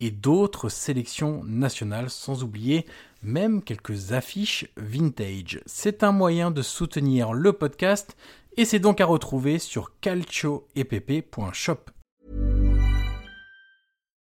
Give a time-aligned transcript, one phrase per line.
[0.00, 2.86] et d'autres sélections nationales, sans oublier
[3.22, 5.60] même quelques affiches vintage.
[5.66, 8.16] C'est un moyen de soutenir le podcast
[8.56, 11.90] et c'est donc à retrouver sur calcioepp.shop.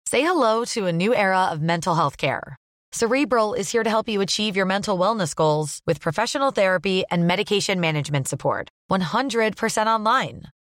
[0.07, 2.57] Say hello to a new era of mental health care.
[2.93, 7.27] Cerebral is here to help you achieve your mental wellness goals with professional therapy and
[7.27, 8.69] medication management support.
[8.89, 10.43] 100% online.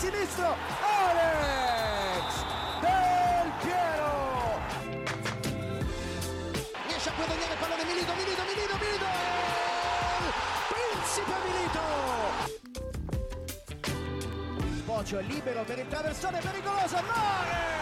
[0.00, 0.56] Sinistro!
[0.80, 2.44] Alex!
[2.80, 4.58] Del Piero!
[6.86, 9.04] Riesce a guadagnare il pallone Milito, Milito, Milito, Milito!
[10.72, 11.82] Principe Milito!
[14.86, 17.79] Bocio è libero per il traversone pericoloso, Mare!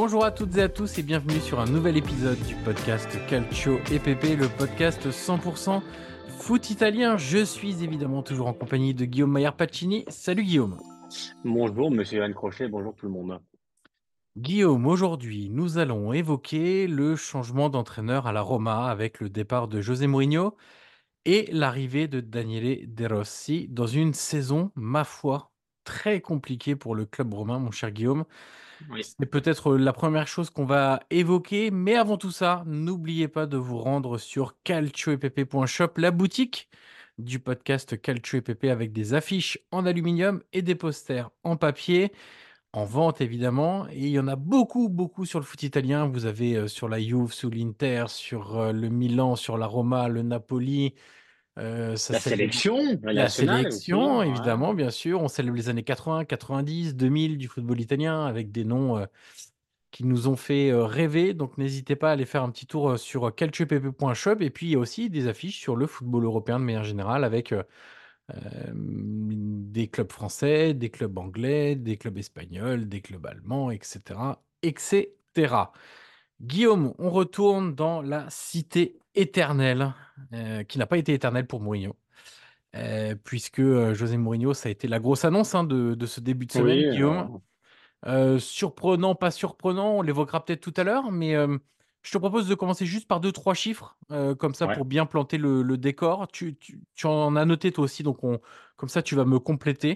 [0.00, 3.80] Bonjour à toutes et à tous et bienvenue sur un nouvel épisode du podcast Calcio
[3.90, 5.82] EPP, le podcast 100%
[6.38, 7.16] foot italien.
[7.16, 10.04] Je suis évidemment toujours en compagnie de Guillaume Maillard Pacini.
[10.06, 10.78] Salut Guillaume.
[11.44, 13.40] Bonjour, monsieur Yann Crochet, bonjour tout le monde.
[14.36, 19.80] Guillaume, aujourd'hui, nous allons évoquer le changement d'entraîneur à la Roma avec le départ de
[19.80, 20.54] José Mourinho
[21.24, 25.50] et l'arrivée de Daniele De Rossi dans une saison, ma foi,
[25.82, 28.26] très compliquée pour le club romain, mon cher Guillaume.
[29.02, 33.56] C'est peut-être la première chose qu'on va évoquer, mais avant tout ça, n'oubliez pas de
[33.56, 36.68] vous rendre sur calcioepp.shop, la boutique
[37.18, 42.12] du podcast Calcio EPP avec des affiches en aluminium et des posters en papier
[42.72, 43.88] en vente évidemment.
[43.90, 46.06] Et il y en a beaucoup, beaucoup sur le foot italien.
[46.06, 50.08] Vous avez euh, sur la Juve, sur l'Inter, sur euh, le Milan, sur la Roma,
[50.08, 50.94] le Napoli.
[51.58, 55.20] Euh, La sélection, la, sélection, aussi, évidemment, bien sûr.
[55.20, 59.06] On célèbre les années 80, 90, 2000 du football italien avec des noms euh,
[59.90, 61.34] qui nous ont fait euh, rêver.
[61.34, 64.36] Donc n'hésitez pas à aller faire un petit tour sur calcioepp.shop.
[64.40, 67.24] Et puis il y a aussi des affiches sur le football européen de manière générale
[67.24, 67.52] avec
[68.74, 74.20] des clubs français, des clubs anglais, des clubs espagnols, des clubs allemands, etc.
[74.62, 75.08] etc.
[76.40, 79.92] Guillaume, on retourne dans la cité éternelle,
[80.32, 81.96] euh, qui n'a pas été éternelle pour Mourinho.
[82.76, 86.20] Euh, puisque euh, José Mourinho, ça a été la grosse annonce hein, de, de ce
[86.20, 87.40] début de semaine, Guillaume.
[88.06, 91.34] Euh, surprenant, pas surprenant, on l'évoquera peut-être tout à l'heure, mais
[92.02, 93.98] je te propose de commencer juste par deux, trois chiffres,
[94.38, 94.74] comme ça Ouais.
[94.74, 96.28] pour bien planter le, le décor.
[96.28, 98.38] Tu, tu- tu en as noté toi aussi, donc on,
[98.76, 99.94] comme ça tu vas me compléter.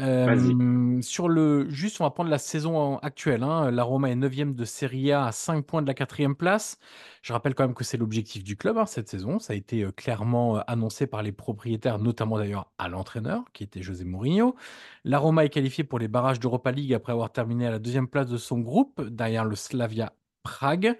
[0.00, 3.42] Euh, sur le, juste, on va prendre la saison actuelle.
[3.42, 3.70] hein.
[3.70, 6.78] La Roma est 9 de Serie A à 5 points de la quatrième place.
[7.22, 9.38] Je rappelle quand même que c'est l'objectif du club hein, cette saison.
[9.38, 13.62] Ça a été euh, clairement euh, annoncé par les propriétaires, notamment d'ailleurs à l'entraîneur, qui
[13.62, 14.56] était José Mourinho.
[15.04, 18.08] La Roma est qualifiée pour les barrages d'Europa League après avoir terminé à la deuxième
[18.08, 20.12] place de son groupe, derrière le Slavia
[20.42, 20.98] Prague.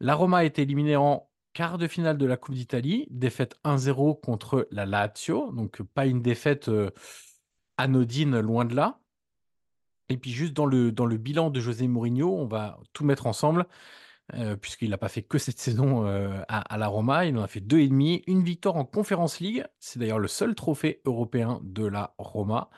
[0.00, 4.20] La Roma a été éliminée en quart de finale de la Coupe d'Italie, défaite 1-0
[4.20, 6.70] contre la Lazio, donc pas une défaite
[7.78, 9.00] anodine, loin de là.
[10.08, 13.26] Et puis juste dans le, dans le bilan de José Mourinho, on va tout mettre
[13.26, 13.66] ensemble.
[14.34, 17.26] euh, puisqu'il n'a pas fait que cette saison euh, à, à la Roma.
[17.26, 19.64] Il en a fait deux et demi, une victoire en Conference League.
[19.80, 22.70] C'est d'ailleurs le seul trophée européen de la Roma.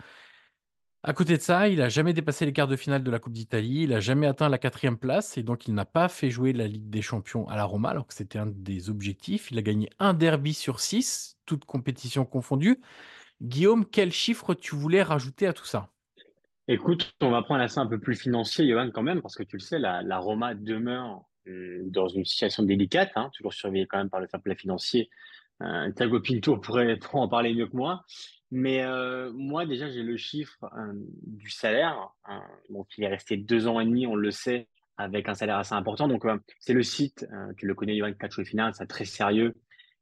[1.05, 3.33] À côté de ça, il n'a jamais dépassé les quarts de finale de la Coupe
[3.33, 6.53] d'Italie, il n'a jamais atteint la quatrième place et donc il n'a pas fait jouer
[6.53, 9.51] la Ligue des Champions à la Roma alors que c'était un des objectifs.
[9.53, 12.81] Il a gagné un derby sur six, toutes compétitions confondues.
[13.41, 15.91] Guillaume, quel chiffre tu voulais rajouter à tout ça?
[16.67, 19.43] Écoute, on va prendre un ça un peu plus financier, Johan, quand même, parce que
[19.43, 23.99] tu le sais, la, Roma demeure euh, dans une situation délicate, hein, toujours surveillée quand
[23.99, 25.09] même par le fair financier.
[25.63, 28.05] Euh, Thiago Pinto pourrait, en parler mieux que moi.
[28.51, 30.93] Mais euh, moi, déjà, j'ai le chiffre euh,
[31.23, 32.11] du salaire.
[32.25, 32.43] Hein,
[32.97, 36.09] il est resté deux ans et demi, on le sait, avec un salaire assez important.
[36.09, 39.55] Donc, euh, c'est le site, euh, tu le connais, Johan Cacho Final, c'est très sérieux,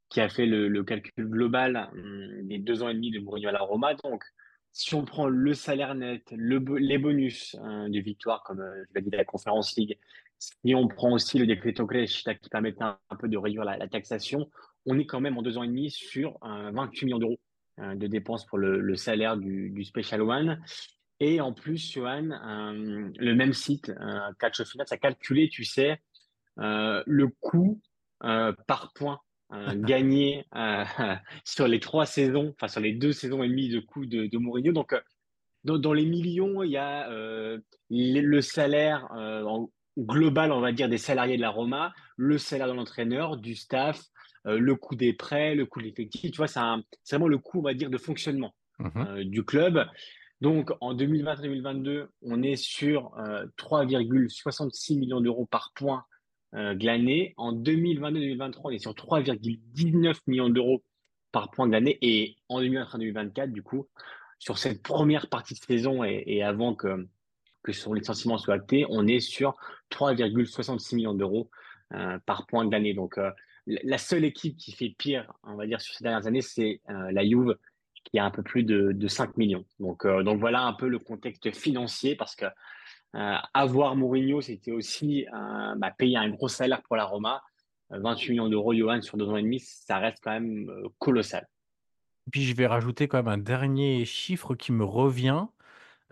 [0.08, 3.52] qui a fait le, calcul global hum, des deux ans et demi de Mourinho à
[3.52, 3.94] la Roma.
[3.94, 4.24] Donc,
[4.72, 9.02] si on prend le salaire net, les bonus hein, de victoire, comme euh, je l'ai
[9.02, 9.98] dit, la Conference League,
[10.38, 14.50] si on prend aussi le decreto crescita qui permettait un, peu de réduire la, taxation,
[14.84, 17.40] on est quand même en deux ans et demi sur euh, 28 millions d'euros
[17.78, 20.60] euh, de dépenses pour le, salaire du, du Special One.
[21.20, 25.64] Et en plus, Johan, euh, le même site, euh, Catch of Finance, a calculé, tu
[25.64, 26.02] sais,
[26.58, 27.80] euh, le coût
[28.24, 30.84] euh, par point euh, gagné euh,
[31.44, 34.38] sur les trois saisons, enfin sur les deux saisons et demie de coût de, de
[34.38, 34.72] Mourinho.
[34.72, 35.00] Donc, euh,
[35.64, 37.58] dans, dans les millions, il y a euh,
[37.90, 42.68] le, salaire euh, en global, on va dire, des salariés de la Roma, le salaire
[42.68, 44.00] de l'entraîneur, du staff,
[44.46, 46.30] euh, le coût des prêts, le coût de l'effectif.
[46.30, 46.60] Tu vois, c'est
[47.10, 49.86] vraiment le coût, on va dire, de fonctionnement euh, du club.
[50.40, 56.04] Donc, en 2020-2022, on est sur euh, 3,66 millions d'euros par point
[56.56, 57.34] euh, glané.
[57.36, 60.82] En 2022-2023, on est sur 3,19 millions d'euros
[61.30, 61.98] par point glané.
[62.00, 63.86] Et en 2023-2024, du coup,
[64.38, 67.06] sur cette première partie de saison et, avant que,
[67.62, 69.56] que son licenciement soit acté, on est sur
[69.90, 71.50] 3,66 millions d'euros
[71.92, 72.94] euh, par point glané.
[72.94, 73.30] Donc, euh,
[73.66, 77.24] la seule équipe qui fait pire, on va dire, sur ces dernières années, c'est la
[77.24, 77.56] Juve
[78.04, 79.64] qui a un peu plus de, de 5 millions.
[79.80, 82.46] Donc, donc voilà un peu le contexte financier parce que
[83.54, 87.42] avoir Mourinho, c'était aussi euh, bah, payer un gros salaire pour la Roma.
[87.92, 90.88] Euh, 28 millions d'euros, Johan, sur deux ans et demi, ça reste quand même euh,
[90.98, 91.48] colossal.
[92.30, 95.46] Puis je vais rajouter quand même un dernier chiffre qui me revient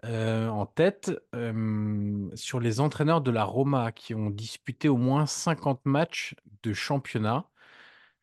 [0.05, 5.27] euh, en tête euh, sur les entraîneurs de la Roma qui ont disputé au moins
[5.27, 7.49] 50 matchs de championnat.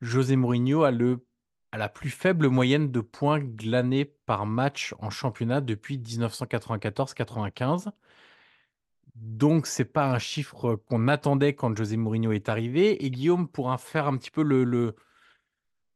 [0.01, 1.25] José Mourinho a le
[1.74, 7.92] la plus faible moyenne de points glanés par match en championnat depuis 1994-95.
[9.21, 13.06] Donc c'est pas un chiffre qu'on attendait quand José Mourinho est arrivé.
[13.06, 14.95] Et Guillaume pourra faire un petit peu le, le,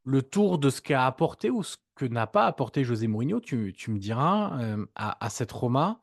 [0.04, 3.74] le tour de ce qu'a apporté ou ce que n'a pas apporté José Mourinho, tu,
[3.75, 6.00] tu me diras, euh, à, à cette Roma.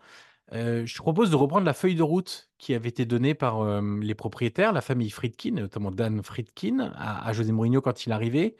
[0.52, 3.60] Euh, je te propose de reprendre la feuille de route qui avait été donnée par
[3.60, 8.12] euh, les propriétaires, la famille Friedkin, notamment Dan Friedkin, à, à José Mourinho quand il
[8.12, 8.56] arrivé.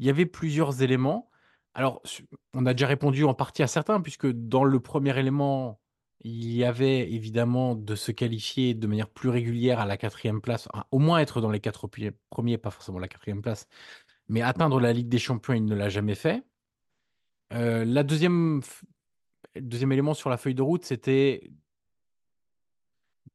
[0.00, 1.30] Il y avait plusieurs éléments.
[1.74, 2.02] Alors,
[2.54, 5.80] on a déjà répondu en partie à certains, puisque dans le premier élément,
[6.22, 10.68] il y avait évidemment de se qualifier de manière plus régulière à la quatrième place,
[10.90, 11.88] au moins être dans les quatre
[12.30, 13.66] premiers, pas forcément la quatrième place,
[14.28, 16.44] mais atteindre la Ligue des Champions, il ne l'a jamais fait.
[17.52, 18.60] Euh, la deuxième,
[19.56, 21.50] deuxième élément sur la feuille de route, c'était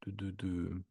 [0.08, 0.84] de-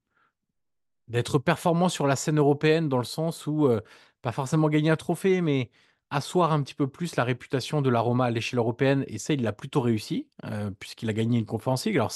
[1.08, 3.80] d'être performant sur la scène européenne dans le sens où, euh,
[4.22, 5.70] pas forcément gagner un trophée, mais
[6.10, 9.04] asseoir un petit peu plus la réputation de la Roma à l'échelle européenne.
[9.08, 11.96] Et ça, il l'a plutôt réussi, euh, puisqu'il a gagné une Conference League.
[11.96, 12.12] Alors,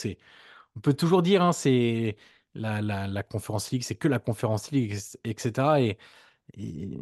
[0.76, 2.16] on peut toujours dire, hein, c'est
[2.54, 5.96] la, Conference League, c'est que la Conference League, etc.
[6.56, 6.98] Et,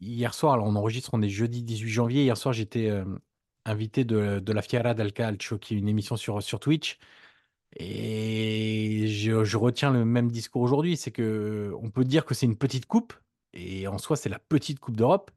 [0.00, 2.22] hier soir, alors on enregistre, on est jeudi 18 janvier.
[2.24, 3.04] Hier soir, j'étais euh,
[3.64, 6.98] invité de, la Fiera del Calcio, qui est une émission sur, sur Twitch.
[7.76, 12.46] Et je, je retiens le même discours aujourd'hui, c'est que on peut dire que c'est
[12.46, 13.12] une petite coupe,
[13.52, 15.30] et en soi c'est la petite coupe d'Europe,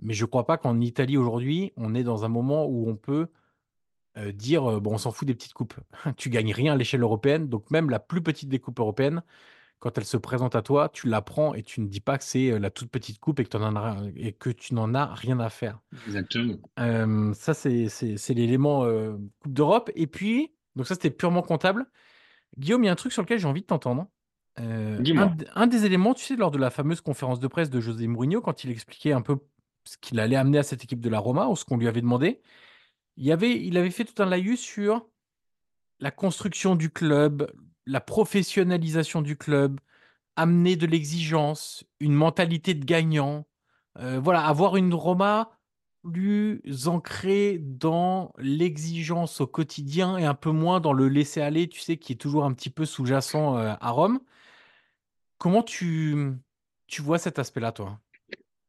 [0.00, 3.28] mais je crois pas qu'en Italie aujourd'hui, on est dans un moment où on peut
[4.18, 5.74] euh, dire euh, bon, on s'en fout des petites coupes.
[6.16, 9.22] Tu gagnes rien à l'échelle européenne, donc même la plus petite des coupes européennes,
[9.78, 12.24] quand elle se présente à toi, tu la prends et tu ne dis pas que
[12.24, 14.94] c'est euh, la toute petite coupe et que, t'en en as, et que tu n'en
[14.94, 15.80] as rien à faire.
[16.06, 16.54] Exactement.
[16.78, 18.86] Euh, ça, c'est c'est- c'est l'élément
[19.40, 19.90] Coupe d'Europe.
[19.94, 21.86] Et puis, donc ça, c'était purement comptable.
[22.56, 24.06] Guillaume, il y a un truc sur lequel j'ai envie de t'entendre.
[24.58, 27.78] Euh, un, un des éléments, tu sais, lors de la fameuse conférence de presse de
[27.80, 29.36] José Mourinho, quand il expliquait un peu
[29.86, 32.02] ce qu'il allait amener à cette équipe de la Roma, ou ce qu'on lui avait
[32.02, 32.40] demandé,
[33.16, 35.06] il, avait fait tout un laïus sur
[36.00, 37.50] la construction du club,
[37.86, 39.80] la professionnalisation du club,
[40.36, 43.46] amener de l'exigence, une mentalité de gagnant.
[43.98, 45.58] Euh, voilà, avoir une Roma
[46.02, 51.96] plus ancrée dans l'exigence au quotidien et un peu moins dans le laisser-aller, tu sais,
[51.96, 54.20] qui est toujours un petit peu sous-jacent euh, à Rome.
[55.38, 56.32] Comment tu,
[56.86, 58.00] tu vois cet aspect-là, toi?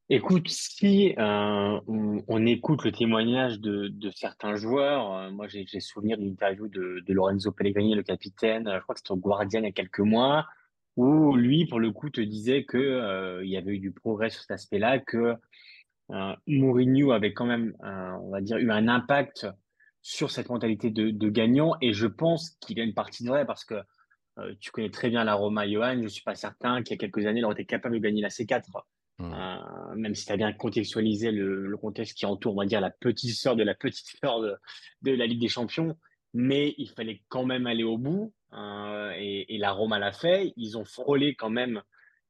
[0.09, 6.29] Écoute, si euh, on, écoute le témoignage de, certains joueurs, euh, moi j'ai souvenir d'une
[6.29, 9.67] interview de, Lorenzo Pellegrini, le capitaine, euh, je crois que c'était au Guardian il y
[9.67, 10.47] a quelques mois,
[10.95, 14.41] où lui, pour le coup, te disait que il y avait eu du progrès sur
[14.41, 15.35] cet aspect-là, que
[16.47, 19.45] Mourinho avait quand même, on va dire, eu un impact
[20.01, 23.65] sur cette mentalité de, gagnant, et je pense qu'il a une partie de vrai parce
[23.65, 23.75] que
[24.61, 26.01] tu connais très bien la Roma, Johan.
[26.01, 28.21] Je suis pas certain qu'il y a quelques années, il aurait été capable de gagner
[28.21, 28.63] la C4.
[29.19, 29.33] Hmm.
[29.33, 32.81] Euh, même si tu as bien contextualisé le, le, contexte qui entoure, on va dire,
[32.81, 34.55] la petite sœur de la petite sœur de,
[35.01, 35.97] de la Ligue des Champions.
[36.33, 38.33] Mais il fallait quand même aller au bout.
[38.53, 40.53] Euh, et, et, la Roma l'a fait.
[40.55, 41.81] Ils ont frôlé quand même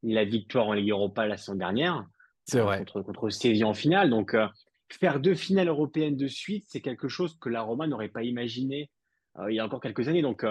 [0.01, 2.05] la victoire en Ligue Europa la saison dernière.
[2.45, 2.79] C'est vrai.
[2.79, 4.09] Contre, contre Séville en finale.
[4.09, 4.47] Donc, euh,
[4.89, 8.89] faire deux finales européennes de suite, c'est quelque chose que la Roma n'aurait pas imaginé
[9.49, 10.23] il y a encore quelques années.
[10.23, 10.43] Donc,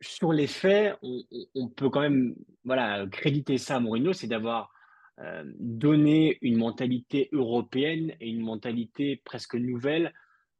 [0.00, 1.22] sur les faits, on,
[1.54, 2.34] on, peut quand même
[2.64, 4.73] voilà, créditer ça à Mourinho, c'est d'avoir
[5.20, 10.12] euh, donné une mentalité européenne et une mentalité presque nouvelle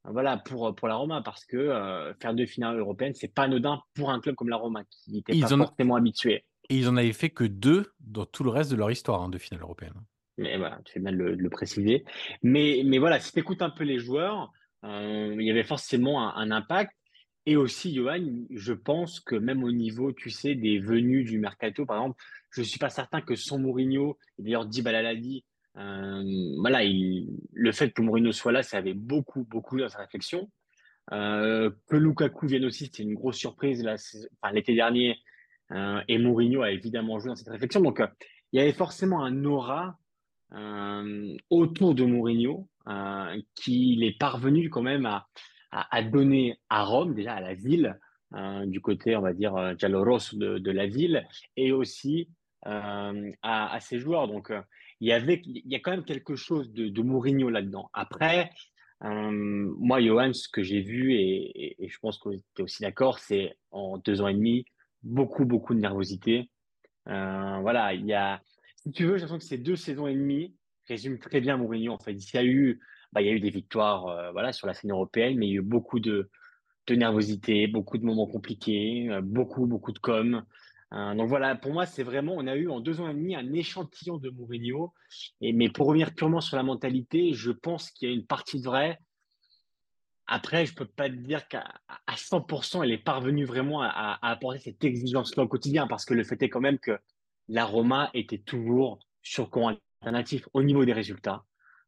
[0.04, 3.82] voilà, pour, pour la Roma, parce que euh, faire deux finales européennes, c'est pas anodin
[3.94, 6.44] pour un club comme la Roma, qui n'était pas forcément habitué.
[6.68, 9.28] Et ils en avaient fait que deux dans tout le reste de leur histoire hein,
[9.28, 9.94] de finale européenne.
[10.36, 12.04] Mais voilà, tu fais bien de le, de le préciser.
[12.42, 14.52] Mais, mais voilà, si tu écoutes un peu les joueurs,
[14.84, 16.92] euh, il y avait forcément un, un impact.
[17.46, 21.84] Et aussi, Johan, je pense que même au niveau, tu sais, des venues du mercato,
[21.84, 22.22] par exemple,
[22.54, 25.44] je ne suis pas certain que son Mourinho, et d'ailleurs dit,
[25.76, 29.98] euh, voilà, il, le fait que Mourinho soit là, ça avait beaucoup, beaucoup dans sa
[29.98, 30.48] réflexion.
[31.12, 33.84] Euh, que Lukaku vienne aussi, c'était une grosse surprise
[34.52, 35.18] l'été dernier.
[35.72, 37.80] Euh, et Mourinho a évidemment joué dans cette réflexion.
[37.80, 38.06] Donc, euh,
[38.52, 39.98] il y avait forcément un aura
[41.50, 42.68] autour de Mourinho
[43.56, 45.04] qu'il est parvenu quand même
[45.72, 47.98] à, donner à Rome, déjà à la ville,
[48.66, 49.74] du côté, on va dire,
[50.34, 52.28] de la ville, et aussi
[52.66, 54.26] euh, à, à, ses joueurs.
[54.26, 54.62] Donc, euh,
[55.00, 57.90] il y avait, il y a quand même quelque chose de, Mourinho là-dedans.
[57.92, 58.50] Après,
[59.02, 62.82] euh, moi, Johan, ce que j'ai vu, et, et, je pense que tu es aussi
[62.82, 64.64] d'accord, c'est en deux ans et demi,
[65.02, 66.48] beaucoup, beaucoup de nervosité.
[67.04, 68.40] Voilà, il y a,
[68.76, 70.54] si tu veux, j'ai l'impression que ces deux saisons et demie
[70.88, 71.92] résument très bien Mourinho.
[71.92, 72.80] En fait, il y a eu
[73.12, 75.52] bah, il y a eu des victoires voilà, sur la scène européenne, mais il y
[75.52, 76.30] a eu beaucoup de,
[76.86, 80.44] de nervosité, beaucoup de moments compliqués, beaucoup, beaucoup de com.
[80.92, 83.34] Euh, donc voilà, pour moi, c'est vraiment, on a eu en deux ans et demi
[83.34, 84.92] un échantillon de Mourinho.
[85.40, 88.60] Et, mais pour revenir purement sur la mentalité, je pense qu'il y a une partie
[88.60, 88.98] de vrai.
[90.26, 91.66] Après, je peux pas te dire qu'à
[92.08, 96.42] 100%, elle est parvenue vraiment à, apporter cette exigence-là au quotidien, parce que le fait
[96.42, 96.98] est quand même que
[97.48, 101.44] la Roma était toujours sur courant alternatif au niveau des résultats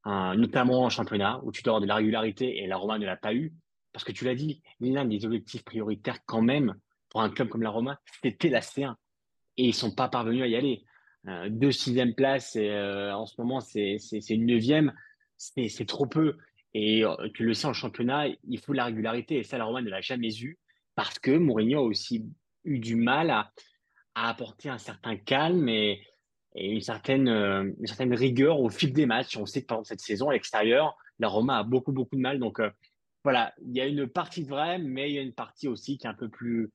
[0.07, 3.07] euh, notamment en championnat, où tu dois avoir de la régularité et la Roma ne
[3.07, 3.53] l'a pas eu.
[3.93, 6.77] Parce que tu l'as dit, l'un des objectifs prioritaires quand même
[7.09, 8.95] pour un club comme la Roma, c'était la C1.
[9.57, 10.85] Et ils sont pas parvenus à y aller.
[11.29, 13.99] Euh, deux sixième place, et, euh, en ce moment, c'est
[14.31, 14.93] une neuvième.
[15.37, 16.37] C'est trop peu.
[16.75, 19.39] Et euh, tu le sais, en championnat, il faut la régularité.
[19.39, 20.59] Et ça, la Roma ne l'a jamais eu
[20.95, 22.25] parce que Mourinho a aussi
[22.65, 23.53] eu du mal à,
[24.15, 26.01] apporter un certain calme et,
[26.55, 27.29] une certaine,
[28.15, 29.37] rigueur au fil des matchs.
[29.37, 32.39] On sait que exemple cette saison à l'extérieur, la Roma a beaucoup beaucoup de mal.
[32.39, 32.61] Donc
[33.25, 35.99] voilà, il y a une partie de vrai, mais il y a une partie aussi
[35.99, 36.71] qui est un peu plus,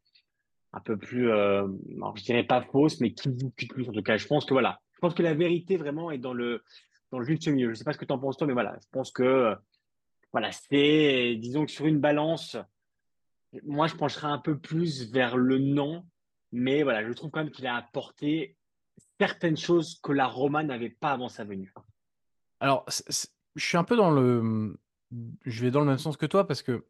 [0.74, 1.68] un peu plus, euh,
[2.16, 4.18] je dirais pas fausse, mais qui discute plus en tout cas.
[4.18, 6.64] Je pense que voilà, je pense que la vérité vraiment est dans le
[7.12, 7.70] dans le juste milieu.
[7.70, 9.56] Je sais pas ce que tu en penses toi, mais voilà, je pense que
[10.32, 12.58] voilà, c'est disons que sur une balance,
[13.64, 16.06] moi je pencherais un peu plus vers le non,
[16.52, 18.56] mais voilà, je trouve quand même qu'il a apporté
[19.20, 21.74] certaines choses que la Roma n'avait pas avant sa venue.
[22.60, 22.86] Alors,
[23.56, 24.80] je suis un peu dans le.
[25.46, 26.86] Je vais dans le même sens que toi parce que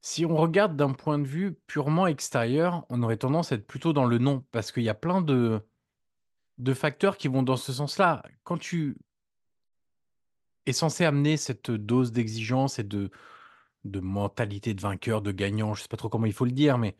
[0.00, 3.92] si on regarde d'un point de vue purement extérieur, on aurait tendance à être plutôt
[3.92, 5.62] dans le non parce qu'il y a plein de,
[6.74, 8.22] facteurs qui vont dans ce sens-là.
[8.44, 8.96] Quand tu
[10.66, 13.10] es censé amener cette dose d'exigence et de,
[13.84, 16.96] mentalité de vainqueur, de gagnant, je sais pas trop comment il faut le dire, mais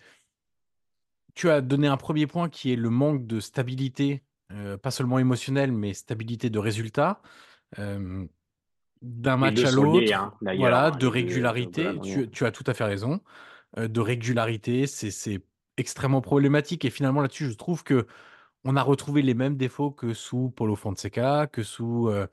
[1.34, 5.18] tu as donné un premier point qui est le manque de stabilité euh, pas seulement
[5.18, 7.20] émotionnelle, mais stabilité de résultat.
[9.02, 13.20] D'un match à l'autre, hein, voilà, de régularité, tu, tu, as tout à fait raison.
[13.78, 15.42] Euh, de régularité, c'est
[15.76, 16.84] extrêmement problématique.
[16.84, 18.06] Et finalement, là-dessus, je trouve que
[18.64, 22.26] on a retrouvé les mêmes défauts que sous Paulo Fonseca, que sous euh,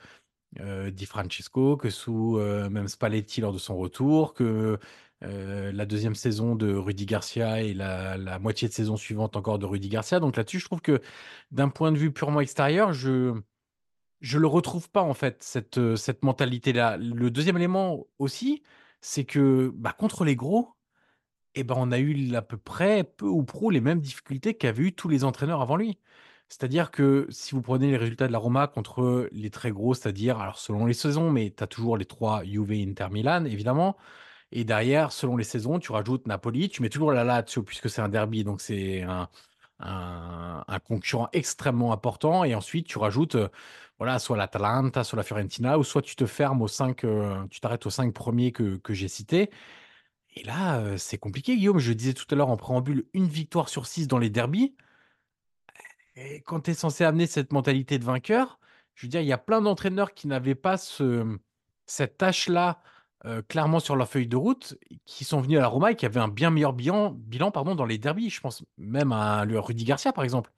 [0.60, 4.80] euh, Di Francesco, que sous euh, même Spalletti lors de son retour, que
[5.22, 9.66] la deuxième saison de Rudy Garcia et la, la, moitié de saison suivante encore de
[9.66, 10.20] Rudy Garcia.
[10.20, 11.02] Donc là-dessus, je trouve que
[11.50, 13.34] d'un point de vue purement extérieur, je
[14.26, 16.98] je le retrouve pas en fait cette cette mentalité-là.
[16.98, 18.64] Le deuxième élément aussi,
[19.02, 20.76] c'est que bah, contre les gros,
[21.56, 24.84] eh ben on a eu à peu près peu ou prou les mêmes difficultés qu'avaient
[24.86, 26.00] eu tous les entraîneurs avant lui.
[26.50, 30.40] C'est-à-dire que si vous prenez les résultats de la Roma contre les très gros, c'est-à-dire,
[30.40, 33.98] alors selon les saisons, mais tu as toujours les trois Juve, Inter, Milan, évidemment.
[34.52, 38.02] Et derrière, selon les saisons, tu rajoutes Napoli, tu mets toujours la Lazio puisque c'est
[38.02, 39.30] un derby, donc c'est un,
[39.80, 42.44] un, concurrent extrêmement important.
[42.44, 43.50] Et ensuite, tu rajoutes euh,
[43.98, 47.60] voilà, soit l'Atalanta, soit la Fiorentina, ou soit tu te fermes aux cinq, euh, tu
[47.62, 49.50] t'arrêtes aux cinq premiers que, que j'ai cités.
[50.36, 51.80] Et là, euh, c'est compliqué, Guillaume.
[51.80, 54.76] Je disais tout à l'heure en préambule, une victoire sur six dans les derbies.
[56.16, 58.60] Et quand tu es censé amener cette mentalité de vainqueur,
[58.96, 61.38] je veux dire, il y a plein d'entraîneurs qui n'avaient pas ce,
[61.86, 62.82] cette tâche-là
[63.24, 66.06] euh, clairement sur leur feuille de route, qui sont venus à la Roma et qui
[66.06, 68.30] avaient un bien meilleur bilan, bilan pardon, dans les derbies.
[68.30, 70.52] Je pense même à Rudy Garcia, par exemple.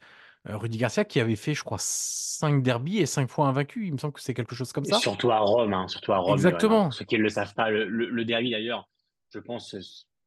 [0.50, 3.88] Euh, Rudy Garcia qui avait fait, je crois, 5 derbies et 5 fois invaincu.
[3.88, 4.98] Il me semble que c'est quelque chose comme ça.
[4.98, 6.34] surtout à Rome, hein, surtout à Rome.
[6.34, 6.92] Exactement.
[6.92, 8.90] ceux qui ne le savent pas, le, derby d'ailleurs,
[9.34, 9.76] je pense,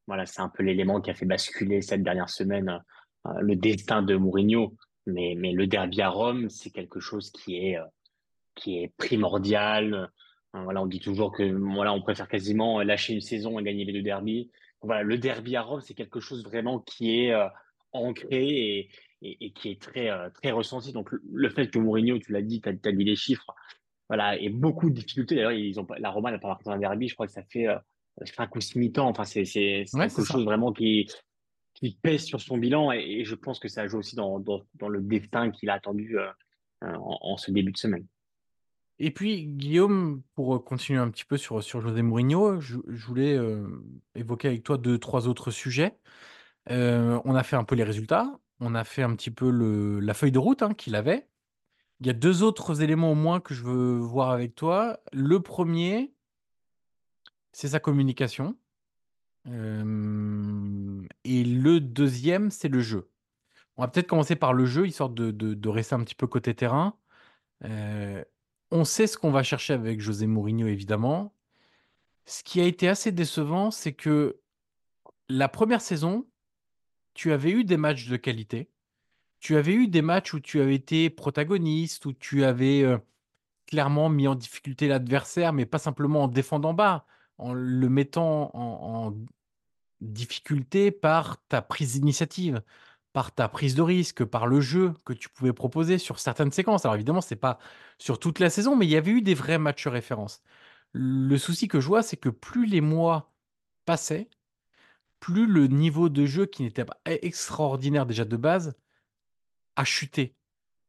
[0.07, 2.81] voilà, c'est un peu l'élément qui a fait basculer cette dernière semaine
[3.27, 4.77] euh, le destin de Mourinho.
[5.07, 7.79] Mais, mais le derby à Rome, c'est quelque chose qui est,
[8.55, 10.11] qui est primordial.
[10.53, 13.93] Voilà, on dit toujours que voilà, on préfère quasiment lâcher une saison et gagner les
[13.93, 14.51] deux derbies.
[14.83, 17.35] Voilà, le derby à Rome, c'est quelque chose vraiment qui est
[17.93, 18.91] ancré et,
[19.23, 20.93] et, qui est très, euh, très ressenti.
[20.93, 23.55] Donc, le, fait que Mourinho, tu l'as dit, tu as, dit les chiffres,
[24.09, 25.37] voilà, et beaucoup de difficultés.
[25.37, 27.69] D'ailleurs, ils ont, la Roma n'a pas marqué un derby, je crois que ça fait
[27.69, 27.79] euh,
[28.23, 29.09] 5 ou 6 mi-temps.
[29.09, 31.09] Enfin, c'est quelque chose vraiment qui,
[31.75, 34.89] qui pèse sur son bilan et, je pense que ça joue aussi dans, dans, dans
[34.89, 36.29] le destin qu'il a attendu euh,
[36.85, 38.07] euh, en, ce début de semaine.
[39.01, 43.39] Et puis, Guillaume, pour continuer un petit peu sur, sur José Mourinho, je, voulais
[44.15, 45.99] évoquer avec toi deux, trois autres sujets.
[46.69, 50.15] on a fait un peu les résultats on a fait un petit peu le, la
[50.15, 51.27] feuille de route hein, qu'il avait.
[52.01, 55.01] Il y a deux autres éléments au moins que je veux voir avec toi.
[55.13, 56.15] Le premier,
[57.53, 58.57] c'est sa communication.
[59.49, 63.11] Euh, et le deuxième, c'est le jeu.
[63.77, 66.55] On va peut-être commencer par le jeu, histoire de, de, rester un petit peu côté
[66.55, 66.97] terrain.
[67.65, 68.23] Euh,
[68.71, 71.35] on sait ce qu'on va chercher avec José Mourinho, évidemment.
[72.27, 74.41] Ce qui a été assez décevant, c'est que
[75.29, 76.27] la première saison,
[77.15, 78.71] tu avais eu des matchs de qualité.
[79.41, 82.99] Tu avais eu des matchs où tu avais été protagoniste, où tu avais euh,
[83.67, 87.07] clairement mis en difficulté l'adversaire, mais pas simplement en défendant bas,
[87.39, 89.15] en le mettant en,
[90.01, 92.63] difficulté par ta prise d'initiative,
[93.13, 96.85] par ta prise de risque, par le jeu que tu pouvais proposer sur certaines séquences.
[96.85, 97.59] Alors évidemment, c'est pas
[97.99, 100.43] sur toute la saison, mais il y avait eu des vrais matchs références.
[100.93, 103.33] Le souci que je vois, c'est que plus les mois
[103.85, 104.29] passaient,
[105.21, 108.75] plus le niveau de jeu qui n'était pas extraordinaire déjà de base
[109.77, 110.35] a chuté.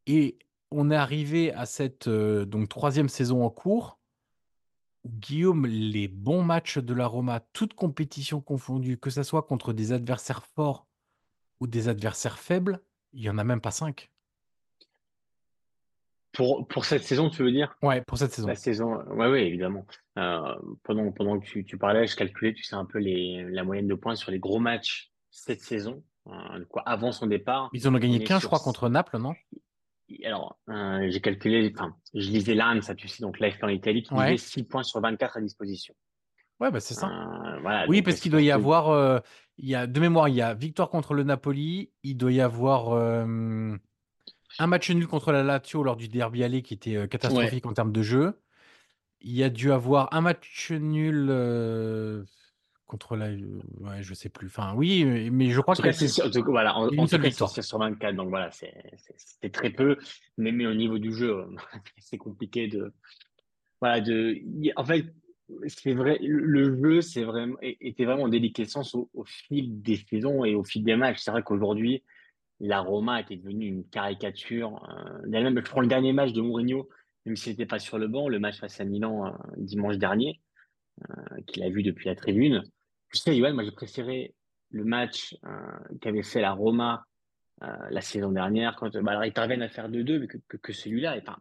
[0.08, 0.40] Et
[0.72, 4.00] on est arrivé à cette euh, donc troisième saison en cours
[5.04, 9.74] où Guillaume, les bons matchs de la Roma, toutes compétitions confondues, que ce soit contre
[9.74, 10.88] des adversaires forts
[11.62, 12.82] ou des adversaires faibles,
[13.14, 14.10] il n'y en a même pas cinq.
[16.34, 17.76] Pour, pour cette saison, tu veux dire?
[17.84, 18.48] Ouais, pour cette saison.
[18.48, 19.86] La saison, ouais, ouais, évidemment.
[20.18, 23.64] Euh, pendant, pendant que tu, tu, parlais, je calculais, tu sais, un peu les, la
[23.64, 27.70] moyenne de points sur les gros matchs cette saison, euh, quoi, avant son départ.
[27.74, 29.36] Ils en ont gagné 15, je crois, contre Naples, non?
[30.26, 34.04] Alors, euh, j'ai calculé, enfin, je lisais l'AN, ça, tu sais, donc l'AFP en Italie,
[34.04, 34.38] qui ouais.
[34.38, 35.94] 6 points sur 24 à disposition.
[36.62, 37.08] Ouais, bah c'est ça.
[37.08, 39.20] Euh, voilà, oui, parce qu'il doit y avoir, euh,
[39.58, 42.40] il y a, de mémoire, il y a victoire contre le Napoli, il doit y
[42.40, 42.94] avoir
[44.60, 47.74] un match nul contre la Lazio lors du derby aller qui était euh, catastrophique en
[47.74, 48.40] termes de jeu.
[49.22, 52.24] Il y a dû avoir un match nul euh,
[52.88, 53.28] contre la.
[53.28, 54.48] Ouais, je sais plus.
[54.48, 58.16] Enfin, oui, mais je crois que c'est voilà, en, une seule victoire sur 24.
[58.16, 59.98] Donc voilà, c'est très peu.
[60.38, 61.46] Mais, mais au niveau du jeu,
[62.00, 62.92] c'est compliqué de.
[63.80, 64.42] Voilà, de.
[64.76, 65.06] En fait,
[65.68, 70.56] c'est vrai, le jeu, c'est vraiment était vraiment en déliquescence au, fil des saisons et
[70.56, 71.20] au fil des matchs.
[71.20, 72.04] C'est vrai qu'aujourd'hui,
[72.60, 74.88] la Roma était devenue une caricature.
[74.90, 76.88] Euh, même, je prends le dernier match de Mourinho,
[77.26, 80.42] même s'il n'était pas sur le banc, le match face à Milan euh, dimanche dernier,
[81.10, 82.64] euh, qu'il a vu depuis la tribune.
[83.12, 84.34] Tu sais, Yoann, moi j'ai préféré
[84.70, 87.06] le match euh, qu'avait fait la Roma
[87.92, 91.16] la saison dernière, quand bah, alors, ils parviennent à faire 2-2, que, que, que celui-là.
[91.22, 91.38] Enfin,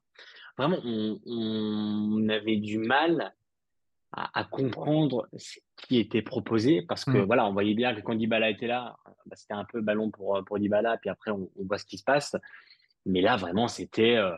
[0.58, 3.32] vraiment, on avait du mal
[4.12, 7.24] à, comprendre ce qui était proposé parce que mm.
[7.24, 8.96] voilà, on voyait bien que quand Dybala était là,
[9.26, 12.04] bah, c'était un peu ballon pour pour Dybala, puis après on, voit ce qui se
[12.04, 12.36] passe.
[13.06, 14.36] Mais là, vraiment, c'était euh,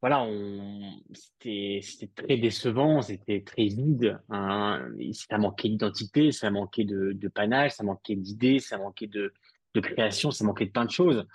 [0.00, 0.80] voilà, on
[1.12, 4.18] c'était c'était très décevant, c'était très vide.
[4.30, 4.86] Hein.
[5.12, 9.32] Ça manquait d'identité, ça manquait de, de panache, ça manquait d'idées, ça manquait de,
[9.74, 11.26] de création, ça manquait de plein de choses.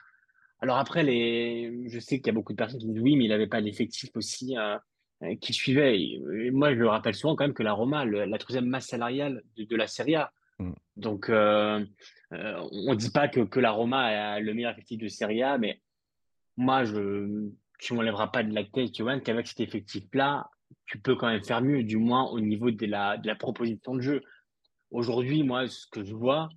[0.62, 3.26] Alors après, les, je sais qu'il y a beaucoup de personnes qui disent oui, mais
[3.26, 4.58] il n'avait pas l'effectif aussi.
[4.58, 4.78] Euh,
[5.24, 6.02] euh, qui suivait.
[6.02, 9.44] Et moi, je le rappelle souvent quand même que la Roma, la troisième masse salariale
[9.58, 10.32] de, la Serie A.
[10.60, 10.72] Mm.
[10.98, 11.86] Donc, euh,
[12.34, 15.44] euh, on ne dit pas que, que, la Roma a le meilleur effectif de Serie
[15.44, 15.82] A, mais
[16.58, 20.50] moi, je, tu m'enlèveras pas de la tête, Johan, qu'avec cet effectif-là,
[20.86, 23.96] tu peux quand même faire mieux, du moins au niveau de la, de la proposition
[23.96, 24.24] de jeu.
[24.92, 26.50] Aujourd'hui, moi, ce que je vois,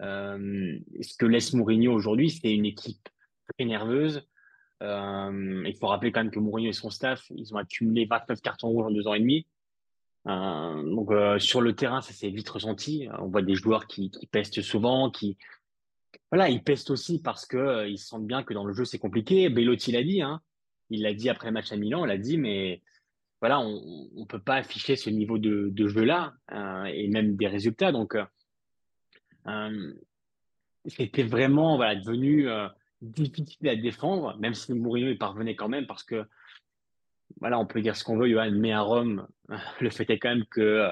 [0.00, 3.08] euh, ce que laisse Mourinho aujourd'hui, c'est une équipe
[3.56, 4.26] très nerveuse.
[4.82, 8.40] Euh, il faut rappeler quand même que Mourinho et son staff, ils ont accumulé 29
[8.40, 9.46] cartons rouges en deux ans et demi.
[10.26, 13.08] Euh, donc euh, sur le terrain, ça s'est vite ressenti.
[13.18, 15.36] On voit des joueurs qui, qui pestent souvent, qui
[16.30, 19.48] voilà, ils pestent aussi parce que ils sentent bien que dans le jeu c'est compliqué.
[19.48, 20.40] Belotti l'a dit, hein.
[20.88, 22.82] Il l'a dit après le match à Milan, il l'a dit, mais
[23.40, 27.92] voilà, on ne peut pas afficher ce niveau de, jeu-là euh, et même des résultats.
[27.92, 28.16] Donc,
[30.86, 32.48] c'était vraiment devenu
[33.00, 36.24] difficile à défendre, même si Mourinho y parvenait quand même, parce que,
[37.40, 39.26] voilà, on peut dire ce qu'on veut, Johan, mais à Rome,
[39.80, 40.88] le fait est quand même que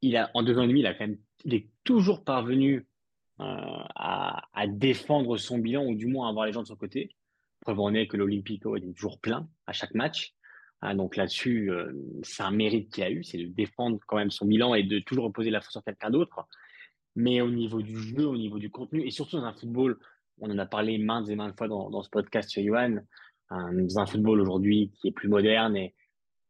[0.00, 2.86] il a, en deux ans et demi, il a quand même, il est toujours parvenu
[3.38, 7.14] à, à, défendre son bilan, ou du moins à avoir les gens de son côté.
[7.60, 10.34] Preuve en est que l'Olympico est toujours plein à chaque match.
[10.80, 14.30] Ah, donc là-dessus, euh, c'est un mérite qu'il a eu, c'est de défendre quand même
[14.30, 16.46] son bilan et de toujours reposer la faute sur quelqu'un d'autre.
[17.16, 19.98] Mais au niveau du jeu, au niveau du contenu, et surtout dans un football,
[20.40, 22.96] on en a parlé maintes et maintes fois dans, ce podcast sur Johan,
[23.52, 25.94] euh, dans un football aujourd'hui qui est plus moderne et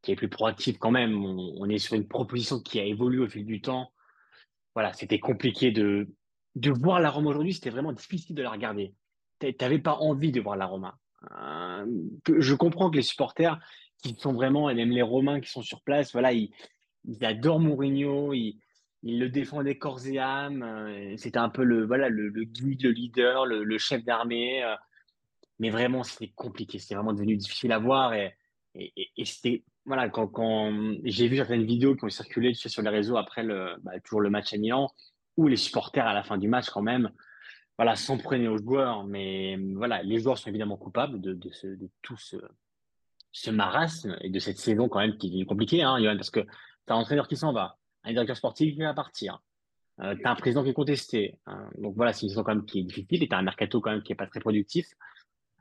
[0.03, 1.25] qui est plus proactif quand même.
[1.25, 3.93] On, est sur une proposition qui a évolué au fil du temps.
[4.75, 6.09] Voilà, c'était compliqué de,
[6.55, 8.95] de voir la Roma aujourd'hui, c'était vraiment difficile de la regarder.
[9.41, 10.99] Tu n'avais pas envie de voir la Roma.
[11.41, 11.87] Euh,
[12.39, 13.59] je comprends que les supporters,
[14.03, 16.51] qui sont vraiment, et même les Romains qui sont sur place, voilà, ils,
[17.23, 18.33] adorent Mourinho,
[19.03, 20.63] ils, le défendaient corps et âme.
[20.63, 24.65] Euh, c'était un peu le, voilà, le, guide, le leader, le, chef d'armée.
[24.65, 24.75] Euh,
[25.59, 26.79] mais vraiment, c'était compliqué.
[26.79, 28.15] C'était vraiment devenu difficile à voir.
[28.15, 28.35] Et,
[29.25, 30.73] c'était, voilà, quand,
[31.05, 34.31] j'ai vu certaines vidéos qui ont circulé sur les réseaux après le, bah, toujours le
[34.31, 34.89] match à Milan,
[35.37, 37.11] où les supporters à la fin du match, quand même,
[37.77, 39.05] voilà, s'en prenaient aux joueurs.
[39.05, 41.39] Mais voilà, les joueurs sont évidemment coupables de,
[42.03, 42.17] tout
[43.33, 46.49] ce marasme et de cette saison quand même qui est compliquée, hein, parce que tu
[46.89, 49.43] as un entraîneur qui s'en va, un directeur sportif qui va partir,
[50.01, 51.39] euh, tu as un président qui est contesté.
[51.47, 53.43] Hein, donc voilà, c'est une saison quand même qui est difficile et tu as un
[53.43, 54.87] mercato quand même qui est pas très productif.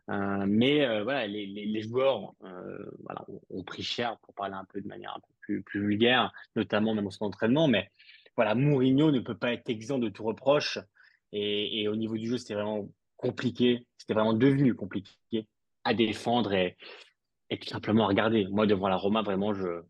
[0.09, 4.79] Euh, mais euh, voilà, les, joueurs euh, voilà, ont, pris cher, pour parler un peu
[4.79, 7.67] de manière un peu plus, plus vulgaire, notamment même au son entraînement.
[7.67, 7.91] Mais
[8.35, 10.79] voilà, Mourinho ne peut pas être exempt de tout reproche.
[11.33, 13.85] Et, au niveau du jeu, c'était vraiment compliqué.
[13.97, 15.47] C'était vraiment devenu compliqué
[15.83, 16.53] à défendre.
[16.53, 16.77] Et,
[17.49, 18.45] tout simplement regarder.
[18.49, 19.81] Moi, devant la Roma, vraiment, je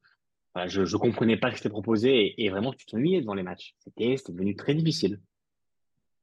[0.65, 3.75] je, je comprenais pas ce qui était proposé et, vraiment, tu t'ennuyais devant les matchs.
[3.79, 5.19] C'était devenu très difficile.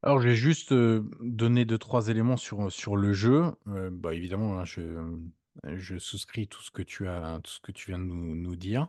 [0.02, 3.52] Alors, je vais juste euh, donner deux, trois éléments sur, sur le jeu.
[3.68, 4.82] Euh, bah, évidemment, hein, je,
[5.64, 8.88] je souscris tout ce que tu as, tout ce que tu viens de nous, dire.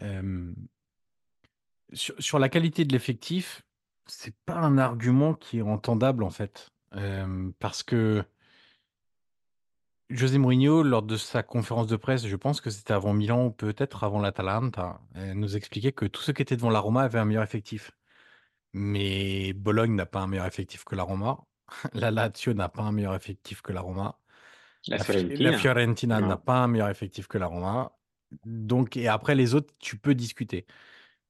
[0.00, 0.52] Euh,
[1.92, 3.62] sur, sur, la qualité de l'effectif,
[4.06, 6.70] c'est pas un argument qui est entendable en fait,
[7.60, 8.24] parce que
[10.12, 13.50] José Mourinho, lors de sa conférence de presse, je pense que c'était avant Milan ou
[13.50, 15.00] peut-être avant l'Atalanta,
[15.34, 17.92] nous expliquait que tous ceux qui étaient devant la Roma avaient un meilleur effectif.
[18.72, 21.44] Mais Bologne n'a pas un meilleur effectif que la Roma.
[21.94, 24.18] La Lazio n'a pas un meilleur effectif que la Roma.
[24.86, 27.92] La, la Fiorentina, la Fiorentina n'a pas un meilleur effectif que la Roma.
[28.44, 30.66] Donc, et après les autres, tu peux discuter.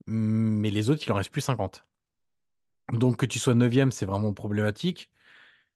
[0.06, 1.86] Mais les autres, il en reste plus 50.
[2.92, 5.11] Donc que tu sois 9 c'est vraiment problématique.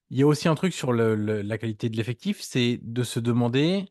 [0.09, 3.85] Il y a aussi un truc sur la qualité de l'effectif, c'est de se demander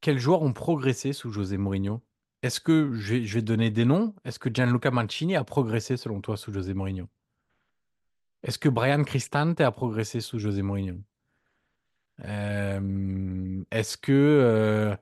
[0.00, 2.02] quels joueurs ont progressé sous José Mourinho.
[2.42, 6.36] Est-ce que, je vais, donner des noms, est-ce que Gianluca Mancini a progressé selon toi
[6.36, 7.08] sous José Mourinho?
[8.42, 11.00] Est-ce que Brian Cristante a progressé sous José Mourinho?
[12.24, 14.12] Euh, Est-ce que...
[14.12, 14.96] Euh,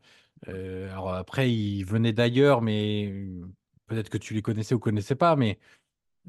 [0.48, 3.12] euh, alors après, il venait d'ailleurs, mais
[3.86, 5.58] peut-être que tu les connaissais ou connaissais pas, mais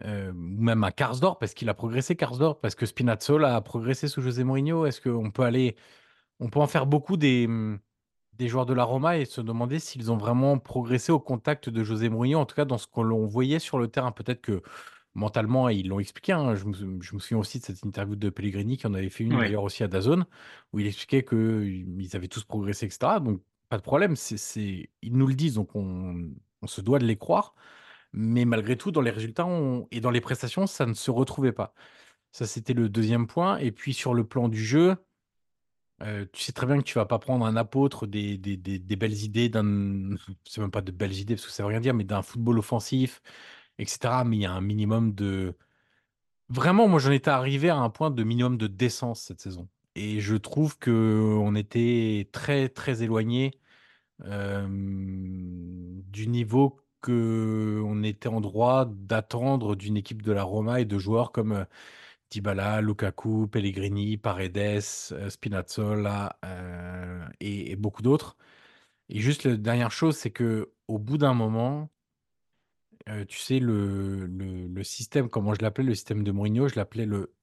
[0.03, 4.07] euh, ou même à Karsdorp, parce qu'il a progressé Karsdorp, parce que Spinazzola a progressé
[4.07, 4.85] sous José Mourinho.
[4.85, 5.75] Est-ce qu'on peut aller,
[6.39, 7.47] on peut en faire beaucoup des,
[8.33, 11.83] des joueurs de la Roma et se demander s'ils ont vraiment progressé au contact de
[11.83, 14.11] José Mourinho, en tout cas dans ce qu'on voyait sur le terrain?
[14.11, 14.61] Peut-être que
[15.13, 16.33] mentalement, ils l'ont expliqué.
[16.33, 16.55] Hein.
[16.55, 19.23] Je, me, je, me, souviens aussi de cette interview de Pellegrini qui en avait fait
[19.23, 19.45] une ouais.
[19.45, 20.25] d'ailleurs aussi à Dazone,
[20.73, 23.13] où il expliquait qu'ils avaient tous progressé, etc.
[23.23, 26.31] Donc pas de problème, c'est, ils nous le disent, donc on,
[26.61, 27.55] on se doit de les croire.
[28.13, 29.47] Mais malgré tout, dans les résultats
[29.91, 31.73] et dans les prestations, ça ne se retrouvait pas.
[32.31, 33.57] Ça, c'était le deuxième point.
[33.59, 34.95] Et puis sur le plan du jeu,
[36.01, 38.79] euh, tu sais très bien que tu vas pas prendre un apôtre des, des, des,
[38.79, 40.15] des belles idées d'un,
[40.45, 42.59] c'est même pas de belles idées parce que ça veut rien dire, mais d'un football
[42.59, 43.21] offensif,
[43.79, 44.23] etc.
[44.25, 45.55] Mais il y a un minimum de,
[46.49, 49.69] vraiment, moi j'en étais arrivé à un point de minimum de décence cette saison.
[49.95, 50.91] Et je trouve que
[51.41, 53.59] on était très très éloigné
[54.25, 60.97] euh, du niveau qu'on était en droit d'attendre d'une équipe de la Roma et de
[60.97, 61.65] joueurs comme
[62.31, 64.81] Dybala, Lukaku, Pellegrini, Paredes,
[65.29, 66.37] Spinazzola
[67.39, 68.37] et, et, beaucoup d'autres.
[69.09, 71.89] Et juste la dernière chose, c'est que au bout d'un moment,
[73.27, 77.05] tu sais, le, le, le, système, comment je l'appelais, le système de Mourinho, je l'appelais
[77.05, 77.33] le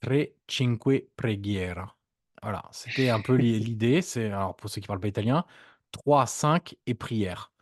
[0.00, 1.96] Tre-Cinque Preghiera.
[2.42, 4.02] Voilà, c'était un peu l'idée.
[4.02, 5.44] C'est alors pour ceux qui parlent pas italien,
[5.92, 7.52] 3, 5 et prière.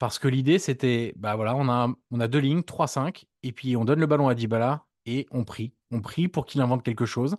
[0.00, 3.52] Parce que l'idée, c'était, bah voilà, on a, on a deux lignes, 3, 5, et
[3.52, 5.74] puis on donne le ballon à Dybala et on prie.
[5.90, 7.36] On prie pour qu'il invente quelque chose.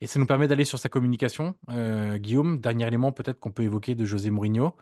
[0.00, 1.56] Et ça nous permet d'aller sur sa communication.
[1.70, 4.76] Euh, Guillaume, dernier élément peut-être qu'on peut évoquer de José Mourinho.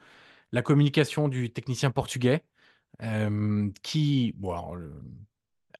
[0.52, 2.44] La communication du technicien portugais
[3.02, 4.90] euh, qui euh,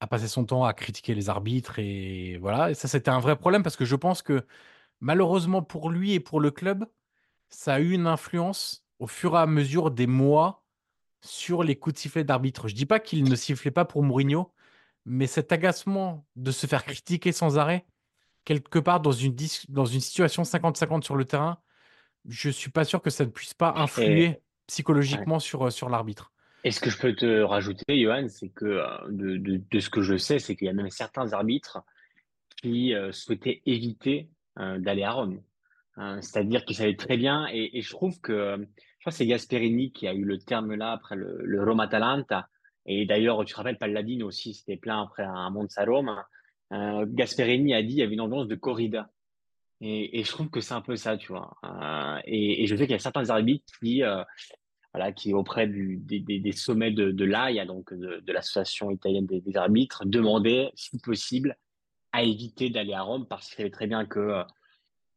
[0.01, 1.79] a passé son temps à critiquer les arbitres.
[1.79, 4.45] Et voilà, et ça c'était un vrai problème parce que je pense que
[5.01, 6.87] malheureusement pour lui et pour le club,
[7.49, 10.65] ça a eu une influence au fur et à mesure des mois
[11.25, 12.69] sur les coups de sifflet d'arbitre.
[12.69, 14.53] Je dis pas qu'il ne sifflait pas pour Mourinho,
[15.05, 17.87] mais cet agacement de se faire critiquer sans arrêt,
[18.45, 19.35] quelque part dans une,
[19.69, 21.59] dans une situation 50-50 sur le terrain,
[22.27, 26.33] je suis pas sûr que ça ne puisse pas influer psychologiquement sur, euh, sur l'arbitre.
[26.65, 29.89] Et ce que je peux te rajouter, Johan, c'est que euh, de, de, de, ce
[29.89, 31.79] que je sais, c'est qu'il y a même certains arbitres
[32.61, 35.41] qui euh, souhaitaient éviter d'aller à Rome.
[35.95, 38.67] Hein, c'est-à-dire qu'ils savaient très bien, et, et je trouve que,
[39.11, 42.49] c'est Gasperini qui a eu le terme là après le, Roma-Atalanta,
[42.87, 46.25] et d'ailleurs, tu te rappelles, Palladino aussi, c'était plein après un Monza Rome.
[46.73, 49.11] Euh, Gasperini a dit qu'il y avait une ambiance de corrida.
[49.81, 51.55] Et, je trouve que c'est un peu ça, tu vois.
[51.65, 54.25] Euh, et, et, je sais qu'il y a certains arbitres qui, euh,
[54.93, 60.05] voilà, qui auprès des, sommets de, de l'AIA, donc de, l'association italienne des, des, arbitres,
[60.07, 61.57] demandaient, si possible,
[62.13, 64.43] à éviter d'aller à Rome parce qu'ils savaient très bien que,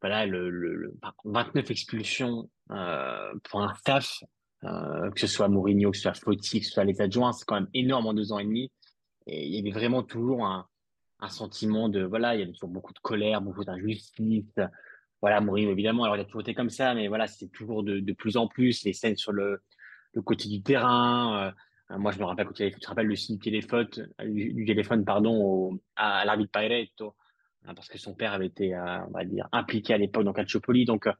[0.02, 4.22] voilà, le, le, le 29 expulsions euh, pour un staff,
[4.64, 7.44] euh, que ce soit Mourinho, que ce soit Flotti, que ce soit les adjoints, c'est
[7.44, 8.70] quand même énorme en deux ans et demi.
[9.26, 10.66] Et il y avait vraiment toujours un,
[11.20, 14.58] un sentiment de voilà, il y avait toujours beaucoup de colère, beaucoup d'injustice.
[15.20, 18.12] Voilà, Mourinho évidemment, alors il a toujours été comme ça, mais voilà, c'est toujours de,
[18.12, 19.62] plus en plus les scènes sur le,
[20.14, 21.54] le côté du terrain.
[21.90, 23.88] Euh, moi, je me rappelle quand il avait, tu te rappelles le signe téléphone,
[24.24, 27.14] du, téléphone pardon, à, à l'arbitre Pairetto,
[27.66, 30.32] hein, parce que son père avait été, euh, on va dire, impliqué à l'époque dans
[30.32, 30.84] Calciopoli.
[30.84, 31.12] Donc, euh,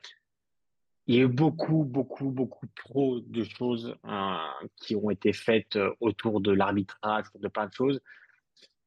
[1.07, 4.37] il y a eu beaucoup, beaucoup, beaucoup trop de choses euh,
[4.76, 8.00] qui ont été faites autour de l'arbitrage, de plein de choses.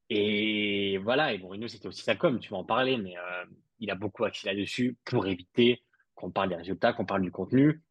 [0.10, 3.46] Et voilà, et Mourinho, c'était aussi ça comme, tu vas en parler, mais euh,
[3.80, 5.82] il a beaucoup axé là-dessus pour éviter
[6.14, 7.82] qu'on parle des résultats, qu'on parle du contenu.